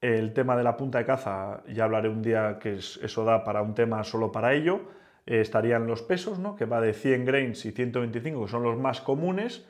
el 0.00 0.32
tema 0.32 0.56
de 0.56 0.62
la 0.62 0.76
punta 0.76 0.98
de 0.98 1.04
caza, 1.04 1.64
ya 1.66 1.82
hablaré 1.82 2.08
un 2.08 2.22
día 2.22 2.60
que 2.60 2.74
eso 2.74 3.24
da 3.24 3.42
para 3.42 3.60
un 3.60 3.74
tema 3.74 4.04
solo 4.04 4.30
para 4.30 4.54
ello. 4.54 4.82
Eh, 5.26 5.40
estarían 5.40 5.86
los 5.86 6.02
pesos, 6.02 6.38
¿no? 6.38 6.54
que 6.56 6.66
va 6.66 6.80
de 6.80 6.92
100 6.92 7.24
grains 7.24 7.64
y 7.64 7.72
125, 7.72 8.44
que 8.44 8.50
son 8.50 8.62
los 8.62 8.76
más 8.76 9.00
comunes, 9.00 9.66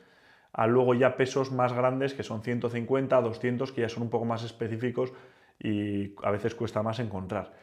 a 0.51 0.67
luego 0.67 0.93
ya 0.93 1.17
pesos 1.17 1.51
más 1.51 1.73
grandes, 1.73 2.13
que 2.13 2.23
son 2.23 2.41
150, 2.41 3.21
200, 3.21 3.71
que 3.71 3.81
ya 3.81 3.89
son 3.89 4.03
un 4.03 4.09
poco 4.09 4.25
más 4.25 4.43
específicos 4.43 5.13
y 5.59 6.15
a 6.23 6.31
veces 6.31 6.55
cuesta 6.55 6.83
más 6.83 6.99
encontrar. 6.99 7.53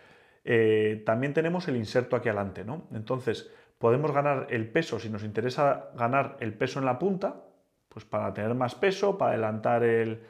Eh, 0.45 1.03
también 1.07 1.35
tenemos 1.35 1.69
el 1.69 1.77
inserto 1.77 2.17
aquí 2.17 2.29
adelante, 2.29 2.65
¿no? 2.65 2.89
Entonces, 2.93 3.51
podemos 3.79 4.13
ganar 4.13 4.47
el 4.51 4.69
peso, 4.69 4.99
si 4.99 5.09
nos 5.09 5.25
interesa 5.25 5.91
ganar 5.97 6.37
el 6.41 6.55
peso 6.55 6.79
en 6.79 6.87
la 6.87 6.99
punta, 6.99 7.45
pues 7.89 8.05
para 8.05 8.33
tener 8.33 8.55
más 8.55 8.75
peso, 8.75 9.19
para 9.19 9.33
adelantar 9.33 9.85
el, 9.85 10.21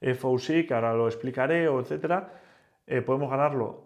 FOC, 0.00 0.66
que 0.66 0.74
ahora 0.74 0.92
lo 0.94 1.06
explicaré, 1.06 1.68
o 1.68 1.80
etcétera, 1.80 2.32
eh, 2.86 3.00
podemos 3.00 3.30
ganarlo 3.30 3.85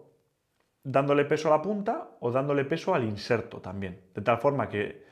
dándole 0.83 1.25
peso 1.25 1.47
a 1.47 1.57
la 1.57 1.61
punta 1.61 2.11
o 2.19 2.31
dándole 2.31 2.65
peso 2.65 2.95
al 2.95 3.03
inserto 3.03 3.59
también. 3.61 4.01
De 4.13 4.21
tal 4.21 4.37
forma 4.37 4.69
que 4.69 5.05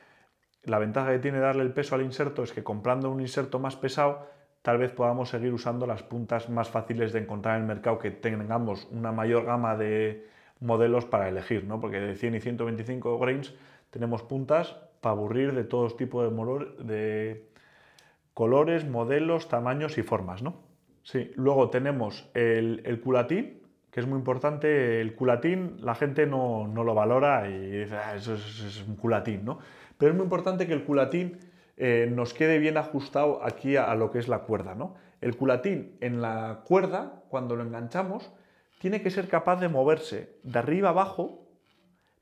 la 0.64 0.78
ventaja 0.78 1.12
que 1.12 1.18
tiene 1.18 1.38
darle 1.38 1.62
el 1.62 1.72
peso 1.72 1.94
al 1.94 2.02
inserto 2.02 2.42
es 2.42 2.52
que 2.52 2.62
comprando 2.62 3.10
un 3.10 3.20
inserto 3.20 3.58
más 3.58 3.76
pesado, 3.76 4.26
tal 4.62 4.78
vez 4.78 4.92
podamos 4.92 5.30
seguir 5.30 5.52
usando 5.52 5.86
las 5.86 6.02
puntas 6.02 6.48
más 6.50 6.68
fáciles 6.68 7.12
de 7.12 7.20
encontrar 7.20 7.56
en 7.56 7.62
el 7.62 7.68
mercado, 7.68 7.98
que 7.98 8.10
tengamos 8.10 8.88
una 8.90 9.12
mayor 9.12 9.44
gama 9.44 9.76
de 9.76 10.28
modelos 10.60 11.06
para 11.06 11.28
elegir, 11.28 11.64
¿no? 11.64 11.80
porque 11.80 11.98
de 11.98 12.14
100 12.14 12.34
y 12.34 12.40
125 12.40 13.18
grains 13.18 13.54
tenemos 13.90 14.22
puntas 14.22 14.76
para 15.00 15.12
aburrir 15.12 15.54
de 15.54 15.64
todos 15.64 15.96
tipos 15.96 16.30
de, 16.78 17.48
colores, 18.34 18.86
modelos, 18.86 19.48
tamaños 19.48 19.98
y 19.98 20.02
formas. 20.02 20.42
¿no? 20.42 20.62
Sí, 21.02 21.32
luego 21.34 21.70
tenemos 21.70 22.30
el, 22.34 23.00
culatín, 23.02 23.59
que 23.90 24.00
es 24.00 24.06
muy 24.06 24.18
importante. 24.18 25.00
El 25.00 25.14
culatín 25.14 25.76
la 25.80 25.94
gente 25.94 26.26
no, 26.26 26.66
lo 26.66 26.94
valora 26.94 27.48
y 27.48 27.82
dice, 27.82 27.96
ah, 27.96 28.14
eso 28.14 28.34
es, 28.34 28.84
un 28.86 28.96
culatín, 28.96 29.44
¿no? 29.44 29.58
Pero 29.98 30.12
es 30.12 30.16
muy 30.16 30.24
importante 30.24 30.66
que 30.66 30.72
el 30.72 30.84
culatín 30.84 31.38
eh, 31.76 32.08
nos 32.10 32.32
quede 32.34 32.58
bien 32.58 32.76
ajustado 32.76 33.44
aquí 33.44 33.76
a, 33.76 33.94
lo 33.94 34.10
que 34.10 34.18
es 34.18 34.28
la 34.28 34.40
cuerda, 34.40 34.74
¿no? 34.74 34.94
El 35.20 35.36
culatín 35.36 35.96
en 36.00 36.22
la 36.22 36.60
cuerda, 36.64 37.22
cuando 37.28 37.56
lo 37.56 37.62
enganchamos, 37.62 38.32
tiene 38.78 39.02
que 39.02 39.10
ser 39.10 39.28
capaz 39.28 39.56
de 39.56 39.68
moverse 39.68 40.36
de 40.42 40.58
arriba 40.58 40.88
a 40.88 40.92
abajo, 40.92 41.46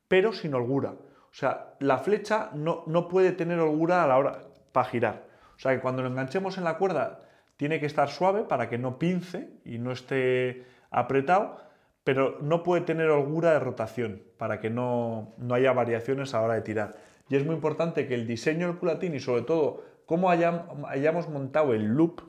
pero 0.08 0.32
sin 0.32 0.54
holgura. 0.54 0.90
O 0.90 1.34
sea, 1.34 1.74
la 1.78 1.98
flecha 1.98 2.50
no, 2.54 2.82
no 2.86 3.06
puede 3.08 3.32
tener 3.32 3.60
holgura 3.60 4.02
a 4.02 4.06
la 4.08 4.16
hora 4.16 4.38
para 4.72 4.88
girar. 4.88 5.26
O 5.56 5.60
sea, 5.60 5.74
que 5.74 5.80
cuando 5.80 6.02
lo 6.02 6.08
enganchemos 6.08 6.58
en 6.58 6.64
la 6.64 6.78
cuerda 6.78 7.20
tiene 7.56 7.78
que 7.78 7.86
estar 7.86 8.08
suave 8.08 8.44
para 8.44 8.68
que 8.68 8.78
no 8.78 8.98
pince 8.98 9.50
y 9.64 9.78
no 9.78 9.92
esté 9.92 10.64
apretado, 10.90 11.60
pero 12.04 12.38
no 12.40 12.62
puede 12.62 12.82
tener 12.82 13.10
holgura 13.10 13.52
de 13.52 13.60
rotación 13.60 14.22
para 14.38 14.60
que 14.60 14.70
no, 14.70 15.34
haya 15.50 15.72
variaciones 15.72 16.34
a 16.34 16.38
la 16.38 16.44
hora 16.44 16.54
de 16.54 16.62
tirar. 16.62 16.96
Y 17.28 17.36
es 17.36 17.44
muy 17.44 17.54
importante 17.54 18.06
que 18.06 18.14
el 18.14 18.26
diseño 18.26 18.68
del 18.68 18.78
culatín 18.78 19.14
y 19.14 19.20
sobre 19.20 19.42
todo 19.42 19.82
cómo 20.06 20.30
hayamos 20.30 21.28
montado 21.28 21.74
el 21.74 21.84
loop, 21.84 22.22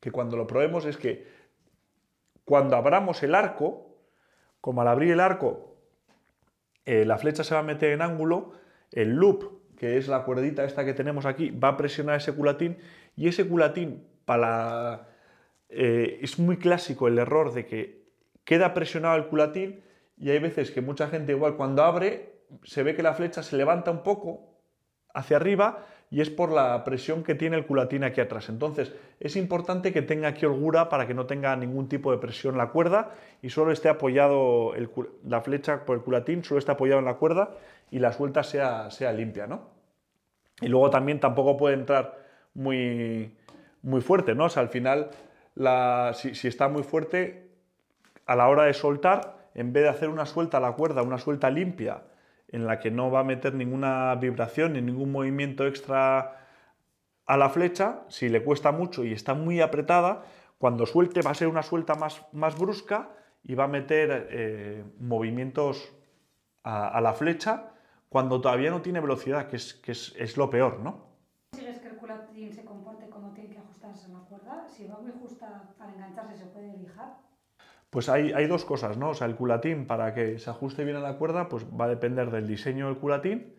que 0.00 0.10
cuando 0.10 0.36
lo 0.36 0.46
probemos 0.46 0.84
es 0.84 0.96
que 0.96 1.26
cuando 2.44 2.76
abramos 2.76 3.22
el 3.22 3.36
arco, 3.36 3.96
como 4.60 4.82
al 4.82 4.88
abrir 4.88 5.12
el 5.12 5.20
arco 5.20 5.72
eh, 6.84 7.04
la 7.04 7.18
flecha 7.18 7.44
se 7.44 7.54
va 7.54 7.60
a 7.60 7.64
meter 7.64 7.92
en 7.92 8.02
ángulo, 8.02 8.52
el 8.90 9.10
loop, 9.10 9.76
que 9.76 9.98
es 9.98 10.08
la 10.08 10.24
cuerdita 10.24 10.64
esta 10.64 10.84
que 10.84 10.94
tenemos 10.94 11.26
aquí, 11.26 11.50
va 11.50 11.68
a 11.68 11.76
presionar 11.76 12.16
ese 12.16 12.34
culatín 12.34 12.78
y 13.16 13.28
ese 13.28 13.46
culatín 13.46 14.06
para... 14.24 15.08
Eh, 15.74 16.18
es 16.22 16.38
muy 16.38 16.58
clásico 16.58 17.08
el 17.08 17.18
error 17.18 17.52
de 17.54 17.64
que 17.64 18.02
queda 18.44 18.74
presionado 18.74 19.16
el 19.16 19.26
culatín 19.26 19.82
y 20.18 20.30
hay 20.30 20.38
veces 20.38 20.70
que 20.70 20.82
mucha 20.82 21.08
gente 21.08 21.32
igual 21.32 21.56
cuando 21.56 21.82
abre 21.82 22.32
se 22.62 22.82
ve 22.82 22.94
que 22.94 23.02
la 23.02 23.14
flecha 23.14 23.42
se 23.42 23.56
levanta 23.56 23.90
un 23.90 24.02
poco 24.02 24.52
hacia 25.14 25.36
arriba 25.36 25.86
y 26.10 26.20
es 26.20 26.28
por 26.28 26.52
la 26.52 26.84
presión 26.84 27.24
que 27.24 27.34
tiene 27.34 27.56
el 27.56 27.64
culatín 27.64 28.04
aquí 28.04 28.20
atrás. 28.20 28.50
Entonces 28.50 28.92
es 29.18 29.34
importante 29.34 29.94
que 29.94 30.02
tenga 30.02 30.28
aquí 30.28 30.44
holgura 30.44 30.90
para 30.90 31.06
que 31.06 31.14
no 31.14 31.24
tenga 31.24 31.56
ningún 31.56 31.88
tipo 31.88 32.12
de 32.12 32.18
presión 32.18 32.58
la 32.58 32.68
cuerda 32.68 33.14
y 33.40 33.48
solo 33.48 33.72
esté 33.72 33.88
apoyado 33.88 34.74
la 35.24 35.40
flecha 35.40 35.86
por 35.86 35.96
el 35.96 36.02
culatín, 36.02 36.44
solo 36.44 36.58
esté 36.58 36.72
apoyado 36.72 36.98
en 36.98 37.06
la 37.06 37.14
cuerda 37.14 37.56
y 37.90 37.98
la 37.98 38.12
suelta 38.12 38.42
sea, 38.42 38.90
sea 38.90 39.10
limpia. 39.12 39.46
¿no? 39.46 39.70
Y 40.60 40.68
luego 40.68 40.90
también 40.90 41.18
tampoco 41.18 41.56
puede 41.56 41.76
entrar 41.76 42.18
muy, 42.52 43.34
muy 43.82 44.00
fuerte, 44.02 44.34
¿no? 44.34 44.44
O 44.44 44.48
sea, 44.50 44.62
al 44.62 44.68
final, 44.68 45.10
si, 46.14 46.48
está 46.48 46.68
muy 46.68 46.82
fuerte, 46.82 47.50
a 48.26 48.36
la 48.36 48.48
hora 48.48 48.64
de 48.64 48.74
soltar, 48.74 49.48
en 49.54 49.72
vez 49.72 49.84
de 49.84 49.88
hacer 49.90 50.08
una 50.08 50.26
suelta 50.26 50.58
a 50.58 50.60
la 50.60 50.72
cuerda, 50.72 51.02
una 51.02 51.18
suelta 51.18 51.50
limpia, 51.50 52.04
en 52.48 52.66
la 52.66 52.78
que 52.78 52.90
no 52.90 53.10
va 53.10 53.20
a 53.20 53.24
meter 53.24 53.54
ninguna 53.54 54.14
vibración 54.14 54.74
ni 54.74 54.82
ningún 54.82 55.10
movimiento 55.10 55.66
extra 55.66 56.38
a 57.26 57.36
la 57.36 57.48
flecha, 57.48 58.02
si 58.08 58.28
le 58.28 58.42
cuesta 58.42 58.72
mucho 58.72 59.04
y 59.04 59.12
está 59.12 59.34
muy 59.34 59.60
apretada, 59.60 60.24
cuando 60.58 60.86
suelte 60.86 61.22
va 61.22 61.30
a 61.30 61.34
ser 61.34 61.48
una 61.48 61.62
suelta 61.62 61.94
más, 61.94 62.22
más 62.32 62.58
brusca 62.58 63.10
y 63.42 63.54
va 63.54 63.64
a 63.64 63.68
meter 63.68 64.28
eh, 64.30 64.84
movimientos 65.00 65.92
a, 66.62 67.00
la 67.00 67.12
flecha 67.14 67.72
cuando 68.08 68.40
todavía 68.40 68.70
no 68.70 68.82
tiene 68.82 69.00
velocidad, 69.00 69.48
que 69.48 69.56
es, 69.56 69.74
que 69.74 69.92
es, 69.92 70.14
es 70.16 70.36
lo 70.36 70.50
peor, 70.50 70.78
¿no? 70.78 71.12
se 72.52 72.64
Si 73.94 74.86
va 74.86 74.98
muy 75.00 75.12
justa 75.20 75.74
al 75.78 75.94
engancharse, 75.94 76.36
¿se 76.36 76.46
puede 76.46 76.76
lijar? 76.78 77.18
Pues 77.90 78.08
hay, 78.08 78.46
dos 78.46 78.64
cosas, 78.64 78.96
¿no? 78.96 79.10
O 79.10 79.14
sea, 79.14 79.26
el 79.26 79.36
culatín 79.36 79.86
para 79.86 80.14
que 80.14 80.38
se 80.38 80.48
ajuste 80.48 80.84
bien 80.84 80.96
a 80.96 81.00
la 81.00 81.18
cuerda, 81.18 81.48
pues 81.48 81.66
va 81.66 81.84
a 81.84 81.88
depender 81.88 82.30
del 82.30 82.46
diseño 82.46 82.86
del 82.86 82.96
culatín 82.96 83.54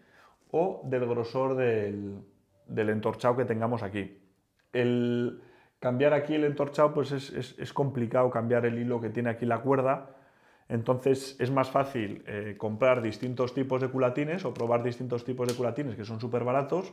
o 0.50 0.82
del 0.86 1.06
grosor 1.08 1.56
del, 1.56 2.24
del 2.66 2.90
entorchado 2.90 3.36
que 3.36 3.46
tengamos 3.46 3.84
aquí. 3.84 4.20
El 4.72 5.40
cambiar 5.80 6.14
aquí 6.14 6.34
el 6.34 6.46
entorchado, 6.46 6.96
pues 6.96 7.12
es, 7.12 7.74
complicado 7.74 8.32
cambiar 8.32 8.66
el 8.66 8.80
hilo 8.80 9.00
que 9.00 9.10
tiene 9.10 9.30
aquí 9.30 9.46
la 9.46 9.60
cuerda. 9.62 10.16
Entonces 10.68 11.36
es 11.40 11.52
más 11.52 11.70
fácil 11.70 12.24
eh, 12.26 12.56
comprar 12.58 13.04
distintos 13.04 13.54
tipos 13.54 13.82
de 13.82 13.90
culatines 13.90 14.46
o 14.46 14.54
probar 14.54 14.82
distintos 14.82 15.24
tipos 15.24 15.48
de 15.48 15.54
culatines 15.54 15.96
que 15.96 16.06
son 16.06 16.20
súper 16.20 16.44
baratos 16.44 16.92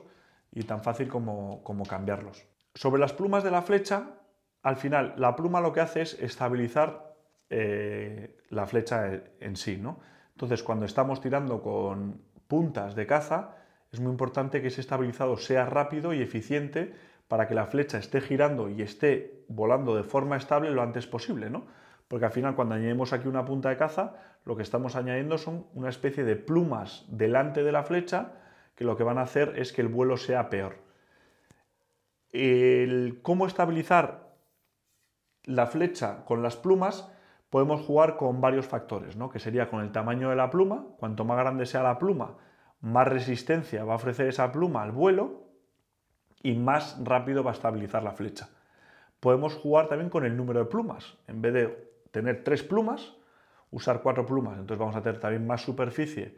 y 0.52 0.64
tan 0.64 0.82
fácil 0.82 1.08
como 1.08 1.62
cambiarlos. 1.88 2.44
Sobre 2.74 3.00
las 3.00 3.12
plumas 3.12 3.42
de 3.42 3.50
la 3.50 3.62
flecha, 3.62 4.20
al 4.62 4.76
final 4.76 5.14
la 5.16 5.36
pluma 5.36 5.60
lo 5.60 5.72
que 5.72 5.80
hace 5.80 6.02
es 6.02 6.14
estabilizar 6.20 7.16
eh, 7.48 8.36
la 8.48 8.66
flecha 8.66 9.22
en 9.40 9.56
sí. 9.56 9.76
¿no? 9.76 10.00
Entonces 10.32 10.62
cuando 10.62 10.84
estamos 10.84 11.20
tirando 11.20 11.62
con 11.62 12.22
puntas 12.46 12.94
de 12.94 13.06
caza, 13.06 13.56
es 13.92 14.00
muy 14.00 14.12
importante 14.12 14.62
que 14.62 14.68
ese 14.68 14.80
estabilizado 14.80 15.36
sea 15.36 15.66
rápido 15.66 16.14
y 16.14 16.22
eficiente 16.22 16.94
para 17.28 17.46
que 17.46 17.54
la 17.54 17.66
flecha 17.66 17.98
esté 17.98 18.20
girando 18.20 18.68
y 18.68 18.82
esté 18.82 19.44
volando 19.48 19.96
de 19.96 20.02
forma 20.02 20.36
estable 20.36 20.70
lo 20.70 20.82
antes 20.82 21.06
posible, 21.06 21.50
¿no? 21.50 21.66
Porque 22.08 22.26
al 22.26 22.32
final 22.32 22.56
cuando 22.56 22.74
añadimos 22.74 23.12
aquí 23.12 23.28
una 23.28 23.44
punta 23.44 23.68
de 23.68 23.76
caza, 23.76 24.16
lo 24.44 24.56
que 24.56 24.62
estamos 24.62 24.96
añadiendo 24.96 25.38
son 25.38 25.66
una 25.74 25.88
especie 25.88 26.24
de 26.24 26.34
plumas 26.34 27.04
delante 27.08 27.62
de 27.62 27.70
la 27.70 27.84
flecha 27.84 28.32
que 28.74 28.84
lo 28.84 28.96
que 28.96 29.04
van 29.04 29.18
a 29.18 29.22
hacer 29.22 29.54
es 29.56 29.72
que 29.72 29.82
el 29.82 29.88
vuelo 29.88 30.16
sea 30.16 30.50
peor. 30.50 30.89
El 32.32 33.20
cómo 33.22 33.46
estabilizar 33.46 34.30
la 35.44 35.66
flecha 35.66 36.24
con 36.24 36.42
las 36.42 36.56
plumas 36.56 37.10
podemos 37.50 37.80
jugar 37.80 38.16
con 38.16 38.40
varios 38.40 38.66
factores, 38.66 39.16
¿no? 39.16 39.30
que 39.30 39.40
sería 39.40 39.68
con 39.68 39.80
el 39.80 39.90
tamaño 39.90 40.30
de 40.30 40.36
la 40.36 40.50
pluma, 40.50 40.86
cuanto 40.98 41.24
más 41.24 41.38
grande 41.38 41.66
sea 41.66 41.82
la 41.82 41.98
pluma, 41.98 42.36
más 42.80 43.08
resistencia 43.08 43.84
va 43.84 43.94
a 43.94 43.96
ofrecer 43.96 44.28
esa 44.28 44.52
pluma 44.52 44.82
al 44.82 44.92
vuelo 44.92 45.48
y 46.42 46.54
más 46.54 46.96
rápido 47.02 47.42
va 47.42 47.50
a 47.50 47.54
estabilizar 47.54 48.02
la 48.02 48.12
flecha. 48.12 48.48
Podemos 49.18 49.54
jugar 49.54 49.88
también 49.88 50.08
con 50.08 50.24
el 50.24 50.36
número 50.36 50.60
de 50.60 50.66
plumas. 50.66 51.18
En 51.26 51.42
vez 51.42 51.52
de 51.52 51.90
tener 52.10 52.42
tres 52.42 52.62
plumas, 52.62 53.14
usar 53.70 54.00
cuatro 54.02 54.24
plumas. 54.24 54.54
Entonces 54.58 54.78
vamos 54.78 54.96
a 54.96 55.02
tener 55.02 55.20
también 55.20 55.46
más 55.46 55.60
superficie 55.60 56.36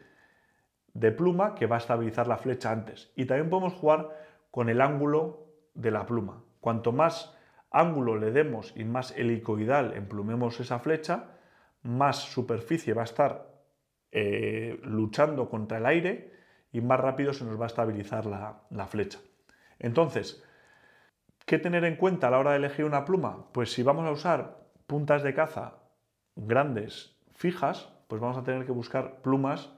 de 0.95 1.13
pluma 1.13 1.55
que 1.55 1.67
va 1.67 1.77
a 1.77 1.79
estabilizar 1.79 2.27
la 2.27 2.39
flecha 2.39 2.73
antes. 2.73 3.13
Y 3.15 3.27
también 3.27 3.51
podemos 3.51 3.75
jugar 3.75 4.11
con 4.51 4.69
el 4.69 4.81
ángulo 4.81 5.42
de 5.75 5.91
la 5.91 6.07
pluma. 6.07 6.43
Cuanto 6.61 6.93
más 6.93 7.37
ángulo 7.71 8.17
le 8.17 8.31
demos 8.31 8.73
y 8.77 8.85
más 8.85 9.13
helicoidal 9.17 9.95
emplumemos 9.95 10.61
esa 10.61 10.79
flecha, 10.79 11.31
más 11.83 12.17
superficie 12.17 12.95
va 12.95 13.03
a 13.03 13.05
estar 13.05 13.53
eh, 14.13 14.79
luchando 14.85 15.49
contra 15.49 15.79
el 15.79 15.87
aire 15.87 16.33
y 16.73 16.81
más 16.81 17.01
rápido 17.01 17.33
se 17.33 17.45
nos 17.45 17.59
va 17.59 17.65
a 17.65 17.67
estabilizar 17.69 18.27
la, 18.27 18.87
flecha. 18.87 19.21
Entonces, 19.79 20.45
¿qué 21.47 21.59
tener 21.59 21.85
en 21.85 21.97
cuenta 21.97 22.29
a 22.29 22.31
la 22.31 22.39
hora 22.39 22.53
de 22.53 22.59
elegir 22.59 22.85
una 22.85 23.05
pluma? 23.05 23.47
Pues 23.53 23.73
si 23.73 23.83
vamos 23.83 24.07
a 24.07 24.13
usar 24.13 24.59
puntas 24.87 25.23
de 25.23 25.35
caza 25.35 25.79
grandes, 26.37 27.17
fijas, 27.33 27.93
pues 28.09 28.21
vamos 28.21 28.39
a 28.39 28.45
tener 28.45 28.65
que 28.65 28.73
buscar 28.73 29.23
plumas 29.23 29.71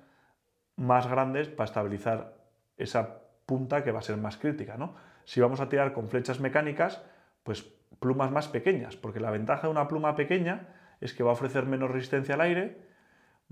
más 0.77 1.07
grandes 1.07 1.49
para 1.49 1.67
estabilizar 1.67 2.37
esa 2.77 3.21
punta 3.47 3.85
que 3.85 3.93
va 3.93 4.01
a 4.01 4.03
ser 4.03 4.17
más 4.17 4.37
crítica. 4.37 4.77
¿no? 4.77 4.95
Si 5.25 5.41
vamos 5.41 5.61
a 5.61 5.69
tirar 5.69 5.93
con 5.93 6.09
flechas 6.09 6.41
mecánicas, 6.41 7.03
pues 7.43 7.63
plumas 8.01 8.31
más 8.31 8.49
pequeñas, 8.49 8.97
porque 8.97 9.21
la 9.21 9.31
ventaja 9.31 9.63
de 9.63 9.73
una 9.73 9.89
pluma 9.89 10.17
pequeña 10.17 10.69
es 11.01 11.15
que 11.15 11.23
va 11.23 11.31
a 11.31 11.35
ofrecer 11.35 11.67
menos 11.67 11.91
resistencia 11.91 12.35
al 12.35 12.41
aire, 12.43 12.79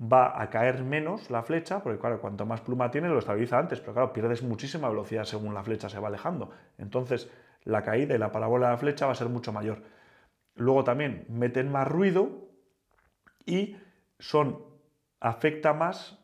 va 0.00 0.40
a 0.40 0.50
caer 0.50 0.82
menos 0.82 1.30
la 1.30 1.42
flecha, 1.42 1.82
porque 1.82 1.98
claro, 1.98 2.20
cuanto 2.20 2.46
más 2.46 2.60
pluma 2.60 2.90
tiene 2.90 3.08
lo 3.08 3.18
estabiliza 3.18 3.58
antes, 3.58 3.80
pero 3.80 3.92
claro, 3.92 4.12
pierdes 4.12 4.42
muchísima 4.42 4.88
velocidad 4.88 5.24
según 5.24 5.54
la 5.54 5.62
flecha 5.62 5.88
se 5.88 5.98
va 5.98 6.08
alejando. 6.08 6.50
Entonces, 6.78 7.30
la 7.64 7.82
caída 7.82 8.14
y 8.14 8.18
la 8.18 8.32
parábola 8.32 8.68
de 8.68 8.72
la 8.72 8.78
flecha 8.78 9.06
va 9.06 9.12
a 9.12 9.16
ser 9.16 9.28
mucho 9.28 9.52
mayor. 9.52 9.82
Luego 10.54 10.84
también 10.84 11.24
meten 11.28 11.70
más 11.70 11.88
ruido 11.88 12.48
y 13.46 13.76
son 14.18 14.64
afecta 15.20 15.72
más 15.72 16.21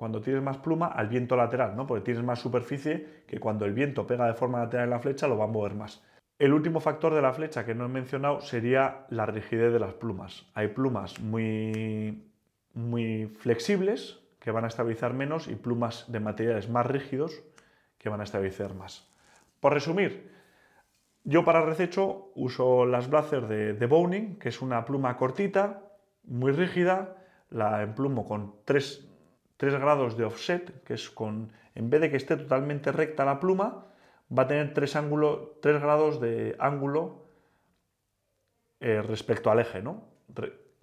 cuando 0.00 0.22
tienes 0.22 0.42
más 0.42 0.56
pluma 0.56 0.86
al 0.86 1.08
viento 1.08 1.36
lateral, 1.36 1.76
¿no? 1.76 1.86
Porque 1.86 2.02
tienes 2.02 2.24
más 2.24 2.38
superficie 2.38 3.24
que 3.26 3.38
cuando 3.38 3.66
el 3.66 3.74
viento 3.74 4.06
pega 4.06 4.26
de 4.26 4.32
forma 4.32 4.60
lateral 4.60 4.84
en 4.84 4.90
la 4.92 4.98
flecha 4.98 5.28
lo 5.28 5.36
va 5.36 5.44
a 5.44 5.48
mover 5.48 5.74
más. 5.74 6.02
El 6.38 6.54
último 6.54 6.80
factor 6.80 7.12
de 7.12 7.20
la 7.20 7.34
flecha 7.34 7.66
que 7.66 7.74
no 7.74 7.84
he 7.84 7.88
mencionado 7.88 8.40
sería 8.40 9.04
la 9.10 9.26
rigidez 9.26 9.74
de 9.74 9.78
las 9.78 9.92
plumas. 9.92 10.46
Hay 10.54 10.68
plumas 10.68 11.20
muy 11.20 12.24
muy 12.72 13.26
flexibles 13.26 14.20
que 14.38 14.50
van 14.50 14.64
a 14.64 14.68
estabilizar 14.68 15.12
menos 15.12 15.48
y 15.48 15.54
plumas 15.54 16.10
de 16.10 16.20
materiales 16.20 16.70
más 16.70 16.86
rígidos 16.86 17.38
que 17.98 18.08
van 18.08 18.22
a 18.22 18.24
estabilizar 18.24 18.72
más. 18.72 19.06
Por 19.60 19.74
resumir, 19.74 20.32
yo 21.24 21.44
para 21.44 21.60
rececho 21.60 22.32
uso 22.34 22.86
las 22.86 23.10
Blazer 23.10 23.48
de, 23.48 23.74
de 23.74 23.86
Boning, 23.86 24.38
que 24.38 24.48
es 24.48 24.62
una 24.62 24.86
pluma 24.86 25.18
cortita, 25.18 25.82
muy 26.24 26.52
rígida, 26.52 27.18
la 27.50 27.82
emplumo 27.82 28.24
con 28.24 28.54
3, 29.60 29.78
grados 29.78 30.16
de 30.16 30.24
offset, 30.24 30.82
que 30.84 30.94
es 30.94 31.10
con, 31.10 31.52
en 31.74 31.90
vez 31.90 32.00
de 32.00 32.10
que 32.10 32.16
esté 32.16 32.38
totalmente 32.38 32.92
recta 32.92 33.26
la 33.26 33.40
pluma, 33.40 33.88
va 34.36 34.44
a 34.44 34.46
tener 34.46 34.72
3, 34.72 34.96
grados 35.82 36.18
de 36.18 36.56
ángulo 36.58 37.26
eh, 38.80 39.02
respecto 39.02 39.50
al 39.50 39.60
eje, 39.60 39.82
¿no? 39.82 40.08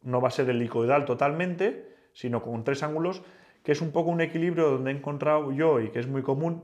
no 0.04 0.22
va 0.22 0.28
a 0.28 0.32
ser 0.32 0.48
helicoidal 0.52 1.06
totalmente, 1.06 1.96
sino 2.14 2.44
con 2.44 2.64
tres 2.64 2.84
ángulos, 2.84 3.24
que 3.64 3.72
es 3.72 3.82
un 3.82 3.92
poco 3.92 4.12
un 4.12 4.22
equilibrio 4.22 4.70
donde 4.70 4.92
he 4.92 4.94
encontrado 4.94 5.52
yo 5.52 5.80
y 5.80 5.90
que 5.90 5.98
es 5.98 6.08
muy 6.08 6.22
común, 6.22 6.64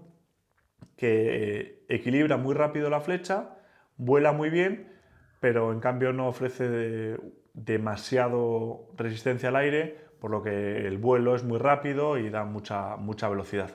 que 0.95 1.61
eh, 1.61 1.85
equilibra 1.89 2.37
muy 2.37 2.53
rápido 2.53 2.91
la 2.91 3.01
flecha, 3.01 3.57
vuela 3.97 4.33
muy 4.33 4.51
bien, 4.51 4.93
pero 5.39 5.73
en 5.73 5.79
cambio 5.79 6.13
no 6.13 6.27
ofrece 6.27 7.17
demasiado 7.55 8.87
resistencia 8.97 9.49
al 9.49 9.55
aire, 9.55 10.12
por 10.23 10.31
lo 10.31 10.41
que 10.41 10.87
el 10.87 10.99
vuelo 10.99 11.35
es 11.35 11.43
muy 11.43 11.57
rápido 11.57 12.17
y 12.17 12.29
da 12.29 12.45
mucha, 12.45 12.95
mucha 12.95 13.27
velocidad. 13.27 13.71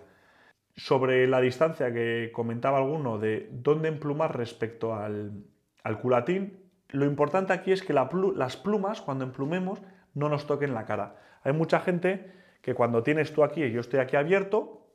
Sobre 0.77 1.27
la 1.27 1.43
distancia 1.43 1.93
que 1.93 2.31
comentaba 2.33 2.79
alguno 2.79 3.19
de 3.19 3.51
dónde 3.53 3.89
emplumar 3.89 4.35
respecto 4.35 4.95
al, 4.95 5.45
al 5.83 6.01
culatín, 6.01 6.59
lo 6.89 7.05
importante 7.05 7.53
aquí 7.53 7.71
es 7.71 7.83
que 7.83 7.93
las 7.93 8.57
plumas, 8.57 9.03
cuando 9.03 9.27
emplumemos, 9.27 9.83
no 10.15 10.31
nos 10.31 10.47
toquen 10.47 10.73
la 10.73 10.87
cara. 10.87 11.17
Hay 11.43 11.53
mucha 11.53 11.81
gente 11.81 12.33
que 12.63 12.73
cuando 12.73 13.03
tienes 13.03 13.35
tú 13.35 13.45
aquí 13.45 13.63
y 13.63 13.71
yo 13.71 13.83
estoy 13.83 14.01
aquí 14.01 14.17
abierto, 14.17 14.87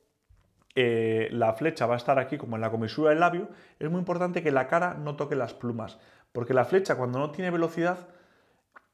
eh, 0.74 1.28
la 1.30 1.54
flecha 1.54 1.86
va 1.86 1.94
a 1.94 1.98
estar 1.98 2.18
aquí 2.18 2.40
como 2.40 2.56
en 2.56 2.62
la 2.62 2.72
comisura 2.72 3.12
del 3.12 3.20
labio. 3.20 3.48
Es 3.78 3.92
muy 3.92 4.00
importante 4.00 4.42
que 4.42 4.50
la 4.50 4.66
cara 4.66 4.96
no 4.96 5.18
toque 5.18 5.36
las 5.36 5.54
plumas, 5.54 6.00
porque 6.32 6.56
la 6.56 6.66
flecha 6.66 6.96
cuando 6.96 7.20
no 7.20 7.30
tiene 7.30 7.52
velocidad 7.52 8.08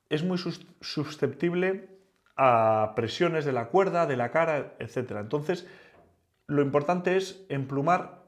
es 0.09 0.25
muy 0.25 0.37
susceptible 0.81 1.98
a 2.41 2.93
presiones 2.95 3.43
de 3.43 3.51
la 3.51 3.67
cuerda, 3.67 4.07
de 4.07 4.15
la 4.15 4.31
cara, 4.31 4.73
etc. 4.79 5.17
Entonces, 5.19 5.67
lo 6.47 6.61
importante 6.61 7.17
es 7.17 7.45
emplumar 7.49 8.23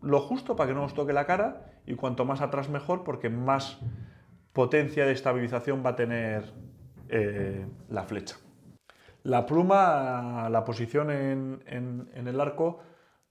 lo 0.00 0.20
justo 0.20 0.54
para 0.54 0.68
que 0.68 0.74
no 0.74 0.82
nos 0.82 0.94
toque 0.94 1.12
la 1.12 1.26
cara 1.26 1.80
y 1.84 1.96
cuanto 1.96 2.24
más 2.24 2.40
atrás 2.40 2.68
mejor 2.68 3.02
porque 3.02 3.30
más 3.30 3.80
potencia 4.52 5.04
de 5.04 5.12
estabilización 5.12 5.82
va 5.84 5.90
a 5.90 5.96
tener 5.96 6.52
eh, 7.08 7.66
la 7.88 8.04
flecha. 8.04 8.36
La 9.24 9.46
pluma, 9.46 10.48
la 10.48 10.64
posición 10.64 11.10
en, 11.10 12.08
el 12.14 12.40
arco 12.40 12.82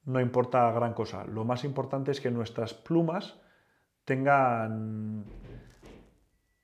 no 0.04 0.20
importa 0.20 0.70
gran 0.72 0.94
cosa. 0.94 1.24
Lo 1.24 1.46
más 1.46 1.64
importante 1.64 2.12
es 2.12 2.20
que 2.20 2.30
nuestras 2.30 2.74
plumas 2.74 3.40
tengan 4.04 5.26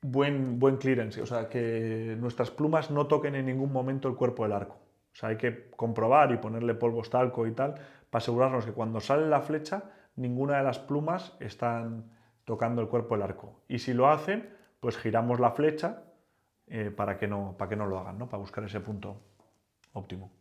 buen, 0.02 0.60
buen 0.60 0.78
clearance, 0.78 1.22
o 1.22 1.26
sea, 1.26 1.50
que 1.50 2.16
nuestras 2.20 2.52
plumas 2.52 2.92
no 2.92 3.08
toquen 3.08 3.36
en 3.36 3.46
ningún 3.46 3.72
momento 3.72 4.08
el 4.08 4.16
cuerpo 4.16 4.44
del 4.44 4.54
arco. 4.54 4.76
O 5.12 5.16
sea, 5.16 5.30
hay 5.30 5.38
que 5.38 5.70
comprobar 5.72 6.32
y 6.32 6.38
ponerle 6.38 6.74
polvos 6.76 7.10
talco 7.10 7.48
y 7.48 7.52
tal 7.52 7.76
para 8.10 8.22
asegurarnos 8.22 8.66
que 8.66 8.72
cuando 8.72 9.00
sale 9.00 9.28
la 9.28 9.42
flecha 9.42 9.84
ninguna 10.16 10.58
de 10.58 10.64
las 10.64 10.80
plumas 10.80 11.36
están 11.40 12.12
tocando 12.46 12.82
el 12.82 12.88
cuerpo 12.88 13.16
del 13.16 13.24
arco. 13.24 13.62
Y 13.68 13.80
si 13.80 13.94
lo 13.94 14.10
hacen, 14.10 14.50
pues 14.80 14.98
giramos 14.98 15.40
la 15.40 15.52
flecha 15.52 16.04
eh, 16.68 16.92
para, 16.92 17.18
que 17.18 17.28
no, 17.28 17.56
para 17.58 17.70
que 17.70 17.76
no 17.76 17.86
lo 17.86 18.00
hagan, 18.00 18.18
¿no? 18.18 18.30
para 18.30 18.40
buscar 18.40 18.64
ese 18.64 18.80
punto 18.80 19.22
óptimo. 19.94 20.32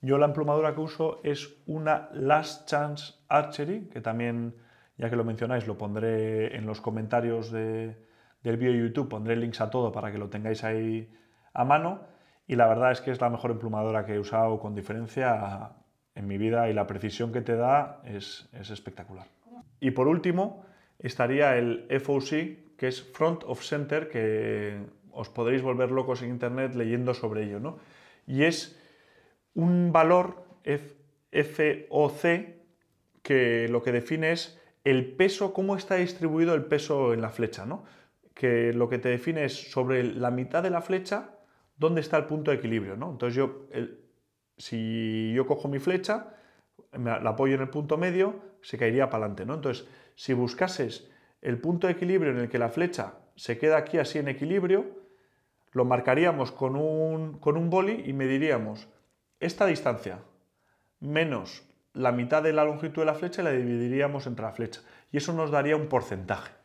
Yo 0.00 0.16
la 0.18 0.26
emplumadura 0.26 0.74
que 0.74 0.80
uso 0.80 1.20
es 1.24 1.62
una 1.66 2.08
Last 2.12 2.68
Chance 2.68 3.14
Archery, 3.28 3.88
que 3.88 4.00
también, 4.00 4.54
ya 4.96 5.10
que 5.10 5.16
lo 5.16 5.24
mencionáis, 5.24 5.66
lo 5.66 5.76
pondré 5.76 6.56
en 6.56 6.66
los 6.66 6.80
comentarios 6.80 7.50
del 8.42 8.56
vídeo 8.56 8.72
de 8.72 8.80
YouTube, 8.80 9.08
pondré 9.08 9.36
links 9.36 9.60
a 9.60 9.70
todo 9.70 9.92
para 9.92 10.12
que 10.12 10.18
lo 10.18 10.28
tengáis 10.28 10.64
ahí 10.64 11.10
a 11.52 11.64
mano. 11.64 12.02
Y 12.46 12.56
la 12.56 12.66
verdad 12.66 12.92
es 12.92 13.00
que 13.00 13.10
es 13.10 13.20
la 13.20 13.28
mejor 13.28 13.50
emplumadora 13.50 14.06
que 14.06 14.14
he 14.14 14.18
usado 14.18 14.58
con 14.58 14.74
diferencia 14.74 15.72
en 16.14 16.26
mi 16.26 16.38
vida 16.38 16.68
y 16.68 16.74
la 16.74 16.86
precisión 16.86 17.32
que 17.32 17.42
te 17.42 17.56
da 17.56 18.00
es, 18.04 18.48
espectacular. 18.52 19.28
Y 19.80 19.92
por 19.92 20.08
último 20.08 20.64
estaría 20.98 21.56
el 21.56 21.86
FOC, 22.00 22.76
que 22.76 22.88
es 22.88 23.02
Front 23.02 23.44
of 23.46 23.62
Center, 23.62 24.08
que 24.08 24.80
os 25.12 25.28
podréis 25.28 25.62
volver 25.62 25.90
locos 25.90 26.22
en 26.22 26.30
internet 26.30 26.74
leyendo 26.74 27.14
sobre 27.14 27.44
ello, 27.44 27.60
¿no? 27.60 27.78
Y 28.26 28.44
es 28.44 28.80
un 29.54 29.92
valor 29.92 30.44
FOC 30.64 32.22
que 33.22 33.68
lo 33.68 33.82
que 33.82 33.92
define 33.92 34.32
es 34.32 34.60
el 34.84 35.14
peso, 35.16 35.52
cómo 35.52 35.76
está 35.76 35.96
distribuido 35.96 36.54
el 36.54 36.64
peso 36.64 37.12
en 37.12 37.20
la 37.20 37.30
flecha, 37.30 37.66
¿no? 37.66 37.84
Que 38.38 38.72
lo 38.72 38.88
que 38.88 38.98
te 38.98 39.08
define 39.08 39.44
es 39.44 39.72
sobre 39.72 40.04
la 40.04 40.30
mitad 40.30 40.62
de 40.62 40.70
la 40.70 40.80
flecha 40.80 41.38
dónde 41.76 42.00
está 42.00 42.16
el 42.16 42.26
punto 42.26 42.52
de 42.52 42.58
equilibrio, 42.58 42.96
¿no? 42.96 43.10
Entonces 43.10 43.34
yo, 43.34 43.66
si 44.56 45.32
yo 45.34 45.44
cojo 45.44 45.66
mi 45.66 45.80
flecha, 45.80 46.36
la 46.92 47.30
apoyo 47.30 47.56
en 47.56 47.62
el 47.62 47.68
punto 47.68 47.98
medio, 47.98 48.36
se 48.62 48.78
caería 48.78 49.10
para 49.10 49.24
adelante, 49.24 49.44
¿no? 49.44 49.54
Entonces, 49.54 49.88
si 50.14 50.34
buscases 50.34 51.10
el 51.42 51.58
punto 51.58 51.88
de 51.88 51.94
equilibrio 51.94 52.30
en 52.30 52.38
el 52.38 52.48
que 52.48 52.58
la 52.58 52.68
flecha 52.68 53.14
se 53.34 53.58
queda 53.58 53.76
aquí 53.76 53.98
así 53.98 54.18
en 54.18 54.28
equilibrio, 54.28 54.86
lo 55.72 55.84
marcaríamos 55.84 56.52
con 56.52 56.76
un, 56.76 57.38
con 57.38 57.56
un 57.56 57.70
boli 57.70 58.04
y 58.06 58.12
mediríamos 58.12 58.88
esta 59.40 59.66
distancia 59.66 60.20
menos 61.00 61.64
la 61.92 62.12
mitad 62.12 62.42
de 62.42 62.52
la 62.52 62.64
longitud 62.64 63.02
de 63.02 63.06
la 63.06 63.14
flecha 63.14 63.42
y 63.42 63.44
la 63.44 63.52
dividiríamos 63.52 64.26
entre 64.26 64.44
la 64.44 64.52
flecha. 64.52 64.80
Y 65.10 65.16
eso 65.16 65.32
nos 65.32 65.50
daría 65.50 65.76
un 65.76 65.88
porcentaje. 65.88 66.57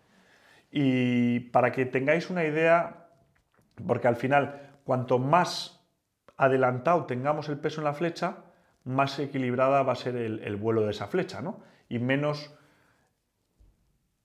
Y 0.75 1.39
para 1.51 1.71
que 1.71 1.85
tengáis 1.85 2.31
una 2.31 2.45
idea, 2.45 3.05
porque 3.85 4.07
al 4.07 4.15
final, 4.15 4.71
cuanto 4.83 5.19
más 5.19 5.85
adelantado 6.35 7.05
tengamos 7.05 7.47
el 7.47 7.59
peso 7.59 7.79
en 7.79 7.85
la 7.85 7.93
flecha, 7.93 8.37
más 8.83 9.19
equilibrada 9.19 9.83
va 9.83 9.93
a 9.93 9.95
ser 9.95 10.15
el, 10.15 10.55
vuelo 10.55 10.81
de 10.81 10.89
esa 10.89 11.05
flecha, 11.05 11.43
¿no? 11.43 11.59
Y 11.89 11.99
menos 11.99 12.55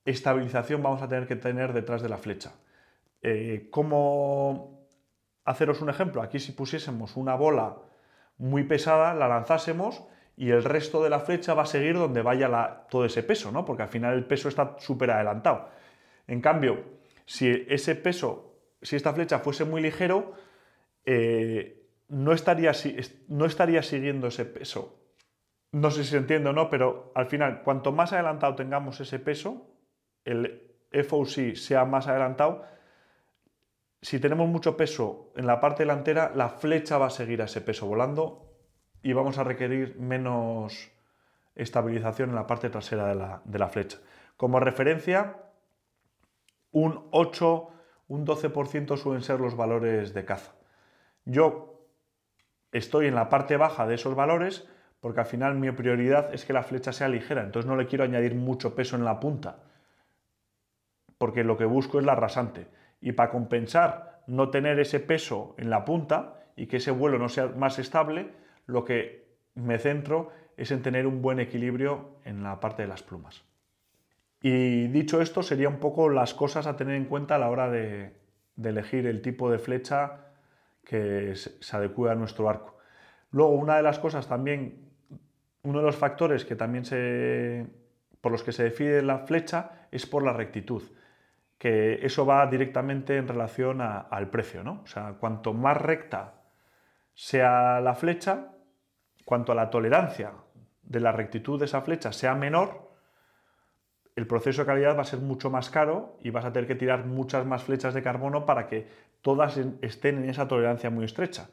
estabilización 0.07 0.83
vamos 0.83 1.03
a 1.03 1.09
tener 1.09 1.27
que 1.27 1.37
tener 1.37 1.75
detrás 1.75 2.01
de 2.01 2.09
la 2.09 2.17
flecha. 2.17 2.55
Eh, 3.21 3.69
¿Cómo 3.71 4.89
haceros 5.45 5.83
un 5.83 5.91
ejemplo? 5.91 6.23
Aquí 6.23 6.41
si 6.41 6.53
pusiésemos 6.53 7.19
una 7.19 7.35
bola 7.35 7.77
muy 8.39 8.65
pesada, 8.65 9.13
la 9.13 9.29
lanzásemos 9.29 10.03
y 10.35 10.49
el 10.49 10.65
resto 10.65 11.05
de 11.05 11.11
la 11.11 11.21
flecha 11.21 11.53
va 11.53 11.65
a 11.65 11.67
seguir 11.67 11.99
donde 11.99 12.23
vaya 12.23 12.87
todo 12.89 13.05
ese 13.05 13.23
peso, 13.23 13.53
¿no? 13.53 13.67
Porque 13.67 13.83
al 13.83 13.91
final 13.91 14.15
el 14.15 14.25
peso 14.25 14.49
está 14.49 14.77
súper 14.79 15.11
adelantado. 15.11 15.77
En 16.29 16.41
cambio, 16.41 16.85
si 17.25 17.67
ese 17.69 17.97
peso, 17.97 18.55
si 18.81 18.95
esta 18.95 19.13
flecha 19.13 19.41
fuese 19.41 19.65
muy 19.65 19.81
ligero, 19.81 20.35
eh, 21.05 21.87
no, 22.09 22.33
estaría, 22.33 22.73
siguiendo 22.75 24.27
ese 24.29 24.45
peso. 24.45 25.01
No 25.73 25.91
sé 25.91 26.05
si 26.05 26.11
se 26.11 26.17
entiende 26.19 26.51
o 26.51 26.53
no, 26.53 26.71
pero 26.71 27.13
al 27.15 27.27
final, 27.27 27.63
cuanto 27.63 27.93
más 27.93 28.13
adelantado 28.13 28.55
tengamos 28.55 29.01
ese 29.01 29.19
peso, 29.19 29.67
el 30.25 30.75
FOC 30.91 31.55
sea 31.55 31.85
más 31.85 32.09
adelantado, 32.09 32.65
si 34.01 34.21
tenemos 34.21 34.49
mucho 34.49 34.77
peso 34.77 35.33
en 35.35 35.47
la 35.47 35.61
parte 35.61 35.83
delantera, 35.83 36.31
la 36.35 36.51
flecha 36.51 36.99
va 36.99 37.07
a 37.07 37.11
seguir 37.11 37.43
a 37.43 37.47
ese 37.47 37.61
peso 37.61 37.87
volando 37.87 38.55
y 39.03 39.13
vamos 39.13 39.39
a 39.39 39.45
requerir 39.45 39.99
menos 39.99 40.91
estabilización 41.57 42.31
en 42.31 42.37
la 42.37 42.47
parte 42.47 42.71
trasera 42.71 43.41
de 43.45 43.59
la 43.59 43.69
flecha. 43.69 43.99
Como 44.37 44.61
referencia, 44.61 45.48
un 46.73 47.09
8, 47.11 47.71
un 48.09 48.27
12% 48.27 48.97
suelen 48.97 49.23
ser 49.23 49.41
los 49.41 49.57
valores 49.57 50.15
de 50.15 50.25
caza. 50.25 50.53
Yo 51.25 51.87
estoy 52.73 53.07
en 53.07 53.15
la 53.15 53.29
parte 53.29 53.57
baja 53.57 53.87
de 53.87 53.95
esos 53.95 54.15
valores 54.15 54.69
porque 55.01 55.21
al 55.21 55.27
final 55.27 55.55
mi 55.55 55.71
prioridad 55.71 56.35
es 56.35 56.45
que 56.45 56.53
la 56.53 56.63
flecha 56.63 56.93
sea 56.93 57.09
ligera, 57.09 57.43
entonces 57.43 57.69
no 57.69 57.77
le 57.77 57.87
quiero 57.87 58.05
añadir 58.05 58.35
mucho 58.35 58.75
peso 58.75 58.97
en 58.97 59.05
la 59.05 59.21
punta, 59.21 59.61
porque 61.19 61.45
lo 61.45 61.57
que 61.57 61.65
busco 61.65 61.99
es 61.99 62.05
la 62.05 62.15
rasante. 62.15 62.67
Y 63.01 63.13
para 63.13 63.31
compensar 63.31 64.23
no 64.27 64.51
tener 64.51 64.81
ese 64.81 65.01
peso 65.01 65.55
en 65.57 65.71
la 65.71 65.85
punta 65.85 66.35
y 66.57 66.67
que 66.67 66.79
ese 66.79 66.91
vuelo 66.91 67.19
no 67.19 67.29
sea 67.29 67.47
más 67.49 67.79
estable, 67.79 68.33
lo 68.67 68.85
que 68.85 69.29
me 69.55 69.79
centro 69.79 70.31
es 70.57 70.73
en 70.73 70.83
tener 70.83 71.07
un 71.07 71.23
buen 71.23 71.39
equilibrio 71.39 72.19
en 72.25 72.43
la 72.43 72.59
parte 72.59 72.83
de 72.83 72.89
las 72.89 73.03
plumas. 73.03 73.48
Y 74.41 74.87
dicho 74.89 75.21
esto, 75.21 75.43
serían 75.43 75.75
un 75.75 75.81
poco 75.81 76.09
las 76.09 76.35
cosas 76.35 76.67
a 76.67 76.77
tener 76.77 76.95
en 76.95 77.07
cuenta 77.07 77.35
a 77.35 77.39
la 77.39 77.51
hora 77.51 77.71
de, 77.71 78.17
elegir 78.63 79.07
el 79.07 79.23
tipo 79.23 79.51
de 79.51 79.59
flecha 79.59 80.27
que 80.85 81.35
se 81.35 81.77
adecue 81.77 82.11
a 82.11 82.15
nuestro 82.15 82.49
arco. 82.49 82.79
Luego, 83.31 83.53
una 83.53 83.77
de 83.77 83.83
las 83.83 83.99
cosas 83.99 84.29
también, 84.29 84.91
uno 85.63 85.79
de 85.81 85.85
los 85.85 85.97
factores 85.97 86.45
que 86.45 86.57
también 86.57 86.85
se, 86.85 87.67
por 88.21 88.33
los 88.33 88.43
que 88.43 88.53
se 88.53 88.65
define 88.65 89.03
la 89.03 89.19
flecha 89.21 89.89
es 89.91 90.07
por 90.07 90.23
la 90.23 90.33
rectitud 90.33 90.83
que 91.59 92.07
eso 92.07 92.25
va 92.25 92.47
directamente 92.47 93.17
en 93.17 93.27
relación 93.27 93.81
al 93.81 94.31
precio, 94.31 94.63
¿no? 94.63 94.81
O 94.85 94.87
sea, 94.87 95.15
cuanto 95.19 95.53
más 95.53 95.77
recta 95.77 96.35
sea 97.15 97.81
la 97.81 97.95
flecha, 97.95 98.53
cuanto 99.25 99.53
a 99.53 99.57
la 99.57 99.69
tolerancia 99.69 100.33
de 100.83 101.01
la 101.01 101.11
rectitud 101.11 101.59
de 101.59 101.65
esa 101.65 101.83
flecha 101.83 102.13
sea 102.13 102.37
menor, 102.37 102.88
el 104.19 104.27
proceso 104.27 104.63
de 104.63 104.67
calidad 104.67 104.97
va 104.97 105.03
a 105.03 105.05
ser 105.05 105.21
mucho 105.21 105.49
más 105.49 105.71
caro 105.71 106.17
y 106.21 106.31
vas 106.31 106.45
a 106.45 106.53
tener 106.53 106.67
que 106.67 106.75
tirar 106.75 107.07
muchas 107.07 107.47
más 107.47 107.63
flechas 107.63 107.95
de 107.95 108.03
carbono 108.03 108.47
para 108.47 108.67
que 108.67 108.89
todas 109.23 109.57
estén 109.81 110.25
en 110.25 110.29
esa 110.29 110.49
tolerancia 110.49 110.91
muy 110.91 111.05
estrecha. 111.05 111.51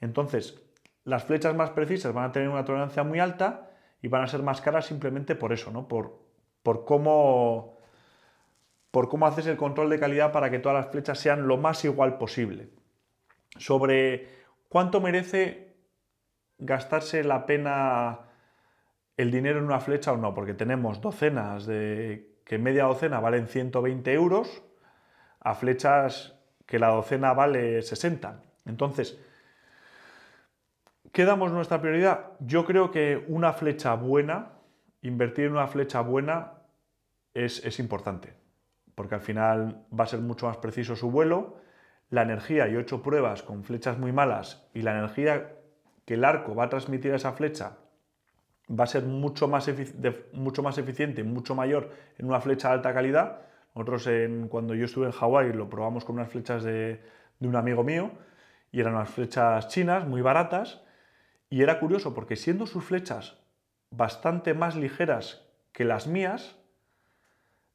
Entonces, 0.00 0.62
las 1.02 1.24
flechas 1.24 1.56
más 1.56 1.70
precisas 1.70 2.14
van 2.14 2.26
a 2.26 2.30
tener 2.30 2.48
una 2.48 2.64
tolerancia 2.64 3.02
muy 3.02 3.18
alta 3.18 3.72
y 4.00 4.06
van 4.06 4.22
a 4.22 4.28
ser 4.28 4.44
más 4.44 4.60
caras 4.60 4.86
simplemente 4.86 5.34
por 5.34 5.52
eso, 5.52 5.72
¿no? 5.72 5.88
Por, 5.88 6.20
por 6.62 6.84
cómo 6.84 7.76
por 8.92 9.08
cómo 9.08 9.26
haces 9.26 9.48
el 9.48 9.56
control 9.56 9.90
de 9.90 9.98
calidad 9.98 10.30
para 10.30 10.48
que 10.48 10.60
todas 10.60 10.84
las 10.84 10.92
flechas 10.92 11.18
sean 11.18 11.48
lo 11.48 11.56
más 11.56 11.84
igual 11.84 12.18
posible. 12.18 12.68
Sobre 13.58 14.28
cuánto 14.68 15.00
merece 15.00 15.74
gastarse 16.58 17.24
la 17.24 17.46
pena 17.46 18.25
el 19.16 19.30
dinero 19.30 19.58
en 19.58 19.64
una 19.64 19.80
flecha 19.80 20.12
o 20.12 20.16
no, 20.16 20.34
porque 20.34 20.54
tenemos 20.54 21.00
docenas 21.00 21.66
de 21.66 22.36
que 22.44 22.58
media 22.58 22.84
docena 22.84 23.20
valen 23.20 23.48
120 23.48 24.12
euros 24.12 24.62
a 25.40 25.54
flechas 25.54 26.38
que 26.66 26.78
la 26.78 26.88
docena 26.88 27.32
vale 27.32 27.82
60. 27.82 28.42
Entonces, 28.66 29.18
¿qué 31.12 31.24
damos 31.24 31.52
nuestra 31.52 31.80
prioridad? 31.80 32.32
Yo 32.40 32.64
creo 32.64 32.90
que 32.90 33.24
una 33.28 33.52
flecha 33.52 33.94
buena, 33.94 34.52
invertir 35.02 35.46
en 35.46 35.52
una 35.52 35.66
flecha 35.66 36.00
buena 36.00 36.52
es, 37.34 37.64
es 37.64 37.78
importante 37.78 38.46
porque 38.96 39.14
al 39.14 39.20
final 39.20 39.84
va 39.96 40.04
a 40.04 40.08
ser 40.08 40.20
mucho 40.20 40.46
más 40.46 40.56
preciso 40.56 40.96
su 40.96 41.10
vuelo. 41.10 41.58
La 42.08 42.22
energía, 42.22 42.66
yo 42.66 42.78
he 42.78 42.82
hecho 42.82 43.02
pruebas 43.02 43.42
con 43.42 43.62
flechas 43.62 43.98
muy 43.98 44.10
malas 44.10 44.66
y 44.74 44.82
la 44.82 44.92
energía 44.92 45.52
que 46.06 46.14
el 46.14 46.24
arco 46.24 46.54
va 46.54 46.64
a 46.64 46.68
transmitir 46.70 47.12
a 47.12 47.16
esa 47.16 47.32
flecha 47.32 47.76
va 48.68 48.84
a 48.84 48.86
ser 48.86 49.04
mucho 49.04 49.48
más, 49.48 49.70
mucho 50.32 50.62
más 50.62 50.78
eficiente 50.78 51.22
mucho 51.22 51.54
mayor 51.54 51.90
en 52.18 52.26
una 52.26 52.40
flecha 52.40 52.68
de 52.68 52.74
alta 52.74 52.92
calidad. 52.92 53.42
Nosotros 53.74 54.06
en, 54.06 54.48
cuando 54.48 54.74
yo 54.74 54.86
estuve 54.86 55.06
en 55.06 55.12
Hawái 55.12 55.52
lo 55.52 55.68
probamos 55.68 56.04
con 56.04 56.16
unas 56.16 56.30
flechas 56.30 56.64
de, 56.64 57.00
de 57.38 57.48
un 57.48 57.56
amigo 57.56 57.84
mío 57.84 58.10
y 58.72 58.80
eran 58.80 58.94
unas 58.94 59.10
flechas 59.10 59.68
chinas 59.68 60.06
muy 60.06 60.22
baratas 60.22 60.82
y 61.48 61.62
era 61.62 61.78
curioso 61.78 62.14
porque 62.14 62.36
siendo 62.36 62.66
sus 62.66 62.84
flechas 62.84 63.38
bastante 63.90 64.54
más 64.54 64.74
ligeras 64.76 65.46
que 65.72 65.84
las 65.84 66.06
mías, 66.06 66.56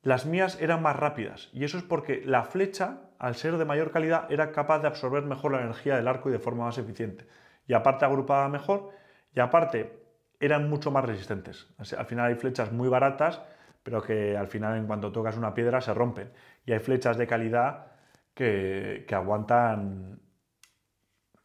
las 0.01 0.25
mías 0.25 0.57
eran 0.59 0.81
más 0.81 0.95
rápidas 0.95 1.49
y 1.53 1.63
eso 1.63 1.77
es 1.77 1.83
porque 1.83 2.23
la 2.25 2.43
flecha, 2.43 3.01
al 3.19 3.35
ser 3.35 3.57
de 3.57 3.65
mayor 3.65 3.91
calidad, 3.91 4.29
era 4.31 4.51
capaz 4.51 4.79
de 4.79 4.87
absorber 4.87 5.23
mejor 5.23 5.53
la 5.53 5.61
energía 5.61 5.95
del 5.95 6.07
arco 6.07 6.29
y 6.29 6.33
de 6.33 6.39
forma 6.39 6.65
más 6.65 6.77
eficiente. 6.79 7.27
Y 7.67 7.73
aparte 7.73 8.03
agrupaba 8.03 8.49
mejor 8.49 8.89
y 9.33 9.39
aparte 9.39 10.00
eran 10.41 10.69
mucho 10.69 10.91
más 10.91 11.05
resistentes. 11.05 11.67
Al 11.97 12.05
final 12.05 12.27
hay 12.27 12.35
flechas 12.35 12.71
muy 12.71 12.89
baratas, 12.89 13.41
pero 13.83 14.01
que 14.01 14.35
al 14.35 14.47
final 14.47 14.77
en 14.77 14.87
cuanto 14.87 15.11
tocas 15.11 15.37
una 15.37 15.53
piedra 15.53 15.79
se 15.79 15.93
rompen. 15.93 16.31
Y 16.65 16.73
hay 16.73 16.79
flechas 16.79 17.17
de 17.17 17.27
calidad 17.27 17.93
que, 18.33 19.05
aguantan 19.11 20.19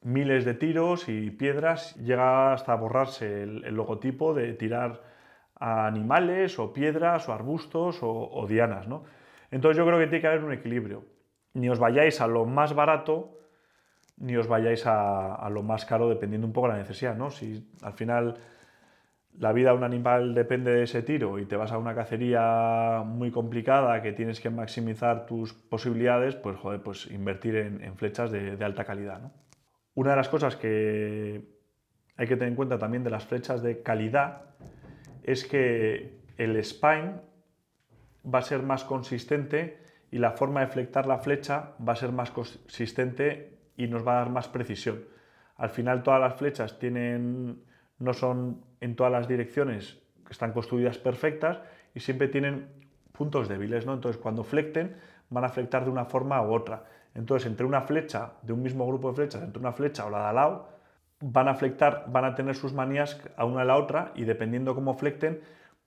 miles 0.03 0.45
de 0.45 0.55
tiros 0.55 1.09
y 1.09 1.31
piedras, 1.31 1.95
llega 1.97 2.53
hasta 2.53 2.75
borrarse 2.75 3.43
el 3.43 3.75
logotipo 3.75 4.35
de 4.35 4.55
tirar 4.55 5.03
a 5.59 5.87
animales 5.87 6.59
o 6.59 6.73
piedras 6.73 7.29
o 7.29 7.33
arbustos 7.33 7.99
o, 8.03 8.47
dianas. 8.49 8.89
¿no? 8.89 9.05
Entonces 9.51 9.77
yo 9.77 9.87
creo 9.87 9.99
que 9.99 10.07
tiene 10.07 10.21
que 10.21 10.27
haber 10.27 10.45
un 10.45 10.53
equilibrio. 10.53 11.05
Ni 11.55 11.69
os 11.69 11.79
vayáis 11.79 12.21
a 12.21 12.27
lo 12.27 12.45
más 12.45 12.75
barato, 12.75 13.39
ni 14.19 14.37
os 14.37 14.47
vayáis 14.47 14.85
a, 14.87 15.49
lo 15.51 15.63
más 15.63 15.85
caro, 15.85 16.09
dependiendo 16.09 16.47
un 16.47 16.53
poco 16.53 16.69
de 16.69 16.75
la 16.75 16.79
necesidad. 16.79 17.17
¿no? 17.17 17.31
Si 17.31 17.71
al 17.83 17.95
final 17.95 18.37
la 19.38 19.53
vida 19.53 19.70
de 19.70 19.77
un 19.77 19.85
animal 19.85 20.35
depende 20.35 20.72
de 20.72 20.85
ese 20.85 21.03
tiro 21.03 21.38
y 21.38 21.46
te 21.46 21.57
vas 21.57 21.72
a 21.72 21.79
una 21.79 21.94
cacería 21.94 23.03
muy 23.05 23.31
complicada 23.31 24.01
que 24.03 24.12
tienes 24.12 24.40
que 24.40 24.51
maximizar 24.51 25.27
tus 25.27 25.53
posibilidades, 25.53 26.37
pues 26.37 26.57
joder, 26.57 26.83
pues 26.83 27.11
invertir 27.11 27.57
en, 27.57 27.96
flechas 27.96 28.31
de, 28.31 28.57
alta 28.64 28.85
calidad. 28.85 29.33
Una 29.94 30.11
de 30.11 30.16
las 30.16 30.29
cosas 30.29 30.57
que 30.57 31.42
hay 32.16 32.27
que 32.27 32.37
tener 32.37 32.49
en 32.49 32.57
cuenta 32.57 32.79
también 32.79 33.05
de 33.05 33.11
las 33.11 33.27
flechas 33.27 33.62
de 33.62 33.83
calidad 33.83 34.42
es 35.22 35.44
que 35.44 36.20
el 36.38 36.57
spine 36.64 37.20
va 38.33 38.38
a 38.38 38.42
ser 38.42 38.62
más 38.62 38.85
consistente 38.85 39.79
y 40.11 40.18
la 40.18 40.33
forma 40.33 40.61
de 40.61 40.68
flectar 40.68 41.07
la 41.07 41.18
flecha 41.18 41.72
va 41.87 41.92
a 41.92 41.96
ser 41.96 42.12
más 42.12 42.31
consistente 42.31 43.59
y 43.77 43.87
nos 43.87 44.07
va 44.07 44.12
a 44.12 44.18
dar 44.20 44.31
más 44.31 44.49
precisión. 44.49 45.05
Al 45.57 45.70
final 45.70 46.03
todas 46.03 46.20
las 46.20 46.35
flechas 46.37 46.79
tienen, 46.79 47.62
no 47.99 48.13
son 48.13 48.63
en 48.81 48.97
todas 48.97 49.13
las 49.13 49.29
direcciones, 49.29 49.99
están 50.31 50.53
construidas 50.53 50.99
perfectas 50.99 51.61
y 51.95 52.01
siempre 52.01 52.29
tienen 52.29 52.69
puntos 53.13 53.49
débiles, 53.49 53.87
¿no? 53.87 53.95
Entonces 53.95 54.21
cuando 54.21 54.45
flecten 54.45 54.97
van 55.31 55.45
a 55.45 55.49
flectar 55.49 55.85
de 55.85 55.91
una 55.91 56.05
forma 56.05 56.43
u 56.43 56.53
otra. 56.53 56.85
Entonces 57.15 57.47
entre 57.47 57.67
una 57.67 57.83
flecha 57.83 58.33
de 58.43 58.53
un 58.53 58.63
mismo 58.63 58.87
grupo 58.87 59.09
de 59.09 59.17
flechas, 59.17 59.43
entre 59.43 59.61
una 59.61 59.73
flecha 59.73 60.07
o 60.07 60.11
la 60.11 60.21
de 60.21 60.27
al 60.27 60.35
lado, 60.35 60.69
van 61.21 61.49
a 61.49 61.55
flectar, 61.55 62.05
van 62.09 62.25
a 62.25 62.35
tener 62.35 62.55
sus 62.55 62.73
manías 62.73 63.21
a 63.37 63.45
una 63.45 63.63
a 63.63 63.65
la 63.65 63.77
otra 63.77 64.13
y 64.15 64.25
dependiendo 64.25 64.75
cómo 64.75 64.95
flecten, 64.95 65.41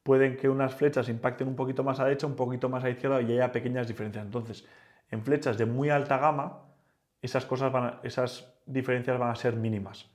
pueden 0.03 0.37
que 0.37 0.49
unas 0.49 0.73
flechas 0.73 1.09
impacten 1.09 1.47
un 1.47 1.55
poquito 1.55 1.83
más 1.83 1.99
a 1.99 2.05
derecha, 2.05 2.25
un 2.25 2.35
poquito 2.35 2.69
más 2.69 2.83
a 2.83 2.89
izquierda 2.89 3.21
y 3.21 3.33
haya 3.33 3.51
pequeñas 3.51 3.87
diferencias. 3.87 4.25
Entonces, 4.25 4.67
en 5.11 5.23
flechas 5.23 5.57
de 5.57 5.65
muy 5.65 5.89
alta 5.89 6.17
gama, 6.17 6.63
esas, 7.21 7.45
cosas 7.45 7.71
esas 8.03 8.51
diferencias 8.65 9.19
van 9.19 9.29
a 9.29 9.35
ser 9.35 9.55
mínimas. 9.55 10.09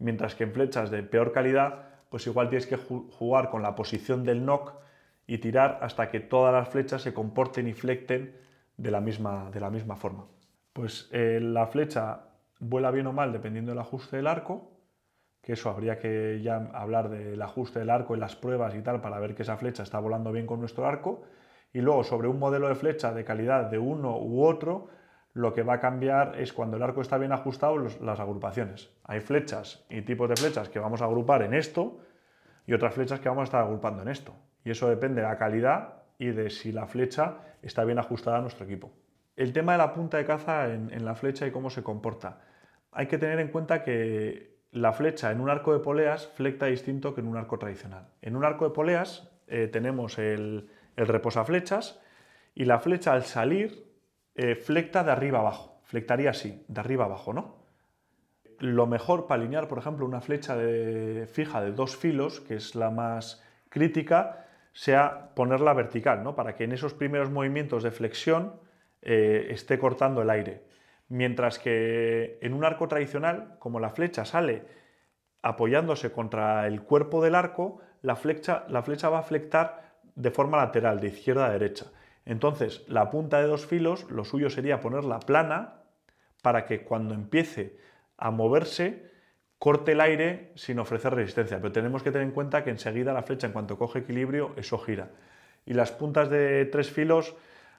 Mientras 0.00 0.34
que 0.34 0.44
en 0.44 0.52
flechas 0.52 0.90
de 0.90 1.02
peor 1.02 1.30
calidad, 1.30 1.84
pues 2.08 2.26
igual 2.26 2.48
tienes 2.48 2.66
que 2.66 2.76
jugar 2.76 3.50
con 3.50 3.62
la 3.62 3.76
posición 3.76 4.24
del 4.24 4.44
knock 4.44 4.72
y 5.26 5.38
tirar 5.38 5.78
hasta 5.82 6.08
que 6.08 6.18
todas 6.18 6.52
las 6.52 6.68
flechas 6.68 7.02
se 7.02 7.14
comporten 7.14 7.68
y 7.68 7.72
flecten 7.74 8.34
de 8.76 8.90
la 8.90 9.00
misma, 9.00 9.50
de 9.52 9.60
la 9.60 9.70
misma 9.70 9.94
forma. 9.96 10.26
Pues 10.72 11.08
eh, 11.12 11.38
la 11.40 11.66
flecha 11.66 12.22
vuela 12.58 12.90
bien 12.90 13.06
o 13.06 13.12
mal 13.12 13.32
dependiendo 13.32 13.72
del 13.72 13.78
ajuste 13.78 14.16
del 14.16 14.26
arco, 14.26 14.72
que 15.42 15.52
eso 15.52 15.68
habría 15.70 15.98
que 15.98 16.40
ya 16.42 16.70
hablar 16.72 17.10
del 17.10 17.40
ajuste 17.42 17.78
del 17.78 17.90
arco 17.90 18.16
y 18.16 18.18
las 18.18 18.36
pruebas 18.36 18.74
y 18.74 18.80
tal 18.80 19.00
para 19.00 19.18
ver 19.20 19.34
que 19.34 19.42
esa 19.42 19.56
flecha 19.56 19.82
está 19.82 19.98
volando 19.98 20.32
bien 20.32 20.46
con 20.46 20.60
nuestro 20.60 20.86
arco. 20.86 21.22
Y 21.72 21.80
luego 21.80 22.04
sobre 22.04 22.26
un 22.26 22.38
modelo 22.38 22.68
de 22.68 22.74
flecha 22.74 23.12
de 23.12 23.24
calidad 23.24 23.70
de 23.70 23.78
uno 23.78 24.18
u 24.18 24.44
otro, 24.44 24.88
lo 25.32 25.54
que 25.54 25.62
va 25.62 25.74
a 25.74 25.80
cambiar 25.80 26.38
es 26.38 26.52
cuando 26.52 26.76
el 26.76 26.82
arco 26.82 27.00
está 27.00 27.18
bien 27.18 27.32
ajustado 27.32 27.76
las 27.78 28.20
agrupaciones. 28.20 28.90
Hay 29.04 29.20
flechas 29.20 29.84
y 29.88 30.02
tipos 30.02 30.28
de 30.28 30.36
flechas 30.36 30.68
que 30.68 30.78
vamos 30.78 31.02
a 31.02 31.04
agrupar 31.04 31.42
en 31.42 31.54
esto 31.54 32.00
y 32.66 32.72
otras 32.72 32.94
flechas 32.94 33.20
que 33.20 33.28
vamos 33.28 33.42
a 33.42 33.44
estar 33.44 33.62
agrupando 33.62 34.02
en 34.02 34.08
esto. 34.08 34.34
Y 34.64 34.70
eso 34.70 34.88
depende 34.88 35.22
de 35.22 35.28
la 35.28 35.38
calidad 35.38 36.02
y 36.18 36.26
de 36.26 36.50
si 36.50 36.72
la 36.72 36.86
flecha 36.86 37.38
está 37.62 37.84
bien 37.84 37.98
ajustada 37.98 38.38
a 38.38 38.40
nuestro 38.40 38.64
equipo. 38.64 38.92
El 39.36 39.52
tema 39.52 39.72
de 39.72 39.78
la 39.78 39.92
punta 39.94 40.18
de 40.18 40.26
caza 40.26 40.68
en 40.68 41.04
la 41.04 41.14
flecha 41.14 41.46
y 41.46 41.50
cómo 41.50 41.70
se 41.70 41.82
comporta. 41.82 42.40
Hay 42.92 43.06
que 43.06 43.18
tener 43.18 43.38
en 43.38 43.48
cuenta 43.48 43.82
que 43.82 44.58
la 44.72 44.92
flecha 44.92 45.32
en 45.32 45.40
un 45.40 45.50
arco 45.50 45.72
de 45.72 45.80
poleas 45.80 46.28
flecta 46.28 46.66
distinto 46.66 47.14
que 47.14 47.20
en 47.20 47.26
un 47.26 47.36
arco 47.36 47.58
tradicional. 47.58 48.08
En 48.22 48.36
un 48.36 48.44
arco 48.44 48.64
de 48.66 48.74
poleas 48.74 49.30
eh, 49.46 49.68
tenemos 49.68 50.18
el, 50.18 50.70
el 50.96 51.06
reposaflechas 51.06 52.00
y 52.54 52.64
la 52.64 52.78
flecha 52.78 53.12
al 53.12 53.24
salir 53.24 53.89
eh, 54.34 54.54
flecta 54.54 55.04
de 55.04 55.12
arriba 55.12 55.40
abajo. 55.40 55.80
Flectaría 55.84 56.30
así, 56.30 56.64
de 56.68 56.80
arriba 56.80 57.06
abajo, 57.06 57.32
¿no? 57.32 57.60
Lo 58.58 58.86
mejor 58.86 59.26
para 59.26 59.40
alinear, 59.42 59.68
por 59.68 59.78
ejemplo, 59.78 60.04
una 60.04 60.20
flecha 60.20 60.56
de, 60.56 61.26
fija 61.26 61.60
de 61.62 61.72
dos 61.72 61.96
filos, 61.96 62.40
que 62.40 62.54
es 62.56 62.74
la 62.74 62.90
más 62.90 63.42
crítica, 63.68 64.46
sea 64.72 65.34
ponerla 65.34 65.72
vertical, 65.72 66.22
¿no? 66.22 66.34
Para 66.36 66.54
que 66.54 66.64
en 66.64 66.72
esos 66.72 66.94
primeros 66.94 67.30
movimientos 67.30 67.82
de 67.82 67.90
flexión 67.90 68.60
eh, 69.02 69.48
esté 69.50 69.78
cortando 69.78 70.22
el 70.22 70.30
aire. 70.30 70.62
Mientras 71.08 71.58
que 71.58 72.38
en 72.42 72.52
un 72.54 72.64
arco 72.64 72.86
tradicional, 72.86 73.56
como 73.58 73.80
la 73.80 73.90
flecha 73.90 74.24
sale 74.24 74.64
apoyándose 75.42 76.12
contra 76.12 76.66
el 76.66 76.82
cuerpo 76.82 77.22
del 77.22 77.34
arco, 77.34 77.80
la 78.02 78.14
flecha, 78.14 78.64
la 78.68 78.82
flecha 78.82 79.08
va 79.08 79.20
a 79.20 79.22
flectar 79.22 79.96
de 80.14 80.30
forma 80.30 80.58
lateral, 80.58 81.00
de 81.00 81.08
izquierda 81.08 81.46
a 81.46 81.50
derecha. 81.50 81.86
Entonces, 82.30 82.84
la 82.86 83.10
punta 83.10 83.40
de 83.40 83.48
dos 83.48 83.66
filos, 83.66 84.08
lo 84.08 84.24
suyo 84.24 84.50
sería 84.50 84.80
ponerla 84.80 85.18
plana 85.18 85.82
para 86.42 86.64
que 86.64 86.84
cuando 86.84 87.12
empiece 87.12 87.76
a 88.16 88.30
moverse, 88.30 89.10
corte 89.58 89.92
el 89.92 90.00
aire 90.00 90.52
sin 90.54 90.78
ofrecer 90.78 91.12
resistencia. 91.12 91.58
Pero 91.58 91.72
tenemos 91.72 92.04
que 92.04 92.12
tener 92.12 92.28
en 92.28 92.32
cuenta 92.32 92.62
que 92.62 92.70
enseguida 92.70 93.12
la 93.12 93.24
flecha, 93.24 93.48
en 93.48 93.52
cuanto 93.52 93.76
coge 93.76 93.98
equilibrio, 93.98 94.52
eso 94.56 94.78
gira. 94.78 95.10
Y 95.66 95.74
las 95.74 95.90
puntas 95.90 96.30
de 96.30 96.66
tres 96.66 96.92
filos, 96.92 97.34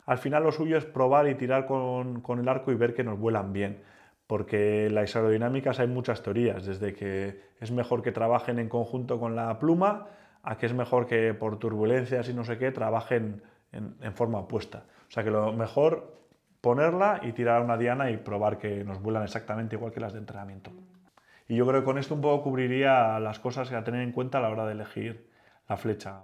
al 0.06 0.18
final 0.18 0.44
lo 0.44 0.52
suyo 0.52 0.78
es 0.78 0.84
probar 0.84 1.30
y 1.30 1.36
tirar 1.36 1.66
con, 1.66 2.22
el 2.38 2.50
arco 2.50 2.74
y 2.74 2.76
ver 2.76 2.94
que 2.94 3.06
nos 3.06 3.18
vuelan 3.18 3.54
bien, 3.54 3.82
porque 4.28 4.90
las 4.90 5.16
aerodinámicas 5.16 5.80
hay 5.80 5.88
muchas 5.88 6.24
teorías, 6.24 6.66
desde 6.66 6.94
que 6.94 7.40
es 7.62 7.72
mejor 7.72 8.02
que 8.02 8.12
trabajen 8.12 8.60
en 8.60 8.68
conjunto 8.68 9.18
con 9.18 9.34
la 9.34 9.60
pluma, 9.60 10.08
a 10.44 10.58
que 10.58 10.66
es 10.66 10.74
mejor 10.74 11.08
que 11.08 11.34
por 11.34 11.58
turbulencias 11.58 12.28
y 12.28 12.34
no 12.34 12.44
sé 12.44 12.58
qué 12.58 12.72
trabajen 12.72 13.44
en, 13.72 14.14
forma 14.14 14.40
opuesta. 14.40 14.86
O 15.08 15.12
sea 15.12 15.24
que 15.24 15.32
lo 15.32 15.54
mejor 15.54 16.22
ponerla 16.62 17.20
y 17.24 17.32
tirar 17.32 17.62
una 17.64 17.78
diana 17.78 18.12
y 18.12 18.18
probar 18.18 18.58
que 18.58 18.84
nos 18.84 19.02
vuelan 19.02 19.24
exactamente 19.24 19.76
igual 19.76 19.92
que 19.92 20.00
las 20.00 20.14
de 20.14 20.20
entrenamiento. 20.20 20.72
Y 21.48 21.56
yo 21.56 21.68
creo 21.68 21.82
que 21.82 21.86
con 21.86 21.98
esto 21.98 22.16
un 22.16 22.22
poco 22.22 22.44
cubriría 22.44 23.20
las 23.20 23.40
cosas 23.40 23.72
a 23.72 23.84
tener 23.84 24.02
en 24.02 24.12
cuenta 24.12 24.38
a 24.38 24.42
la 24.42 24.50
hora 24.50 24.66
de 24.66 24.74
elegir 24.74 25.30
la 25.68 25.78
flecha. 25.78 26.24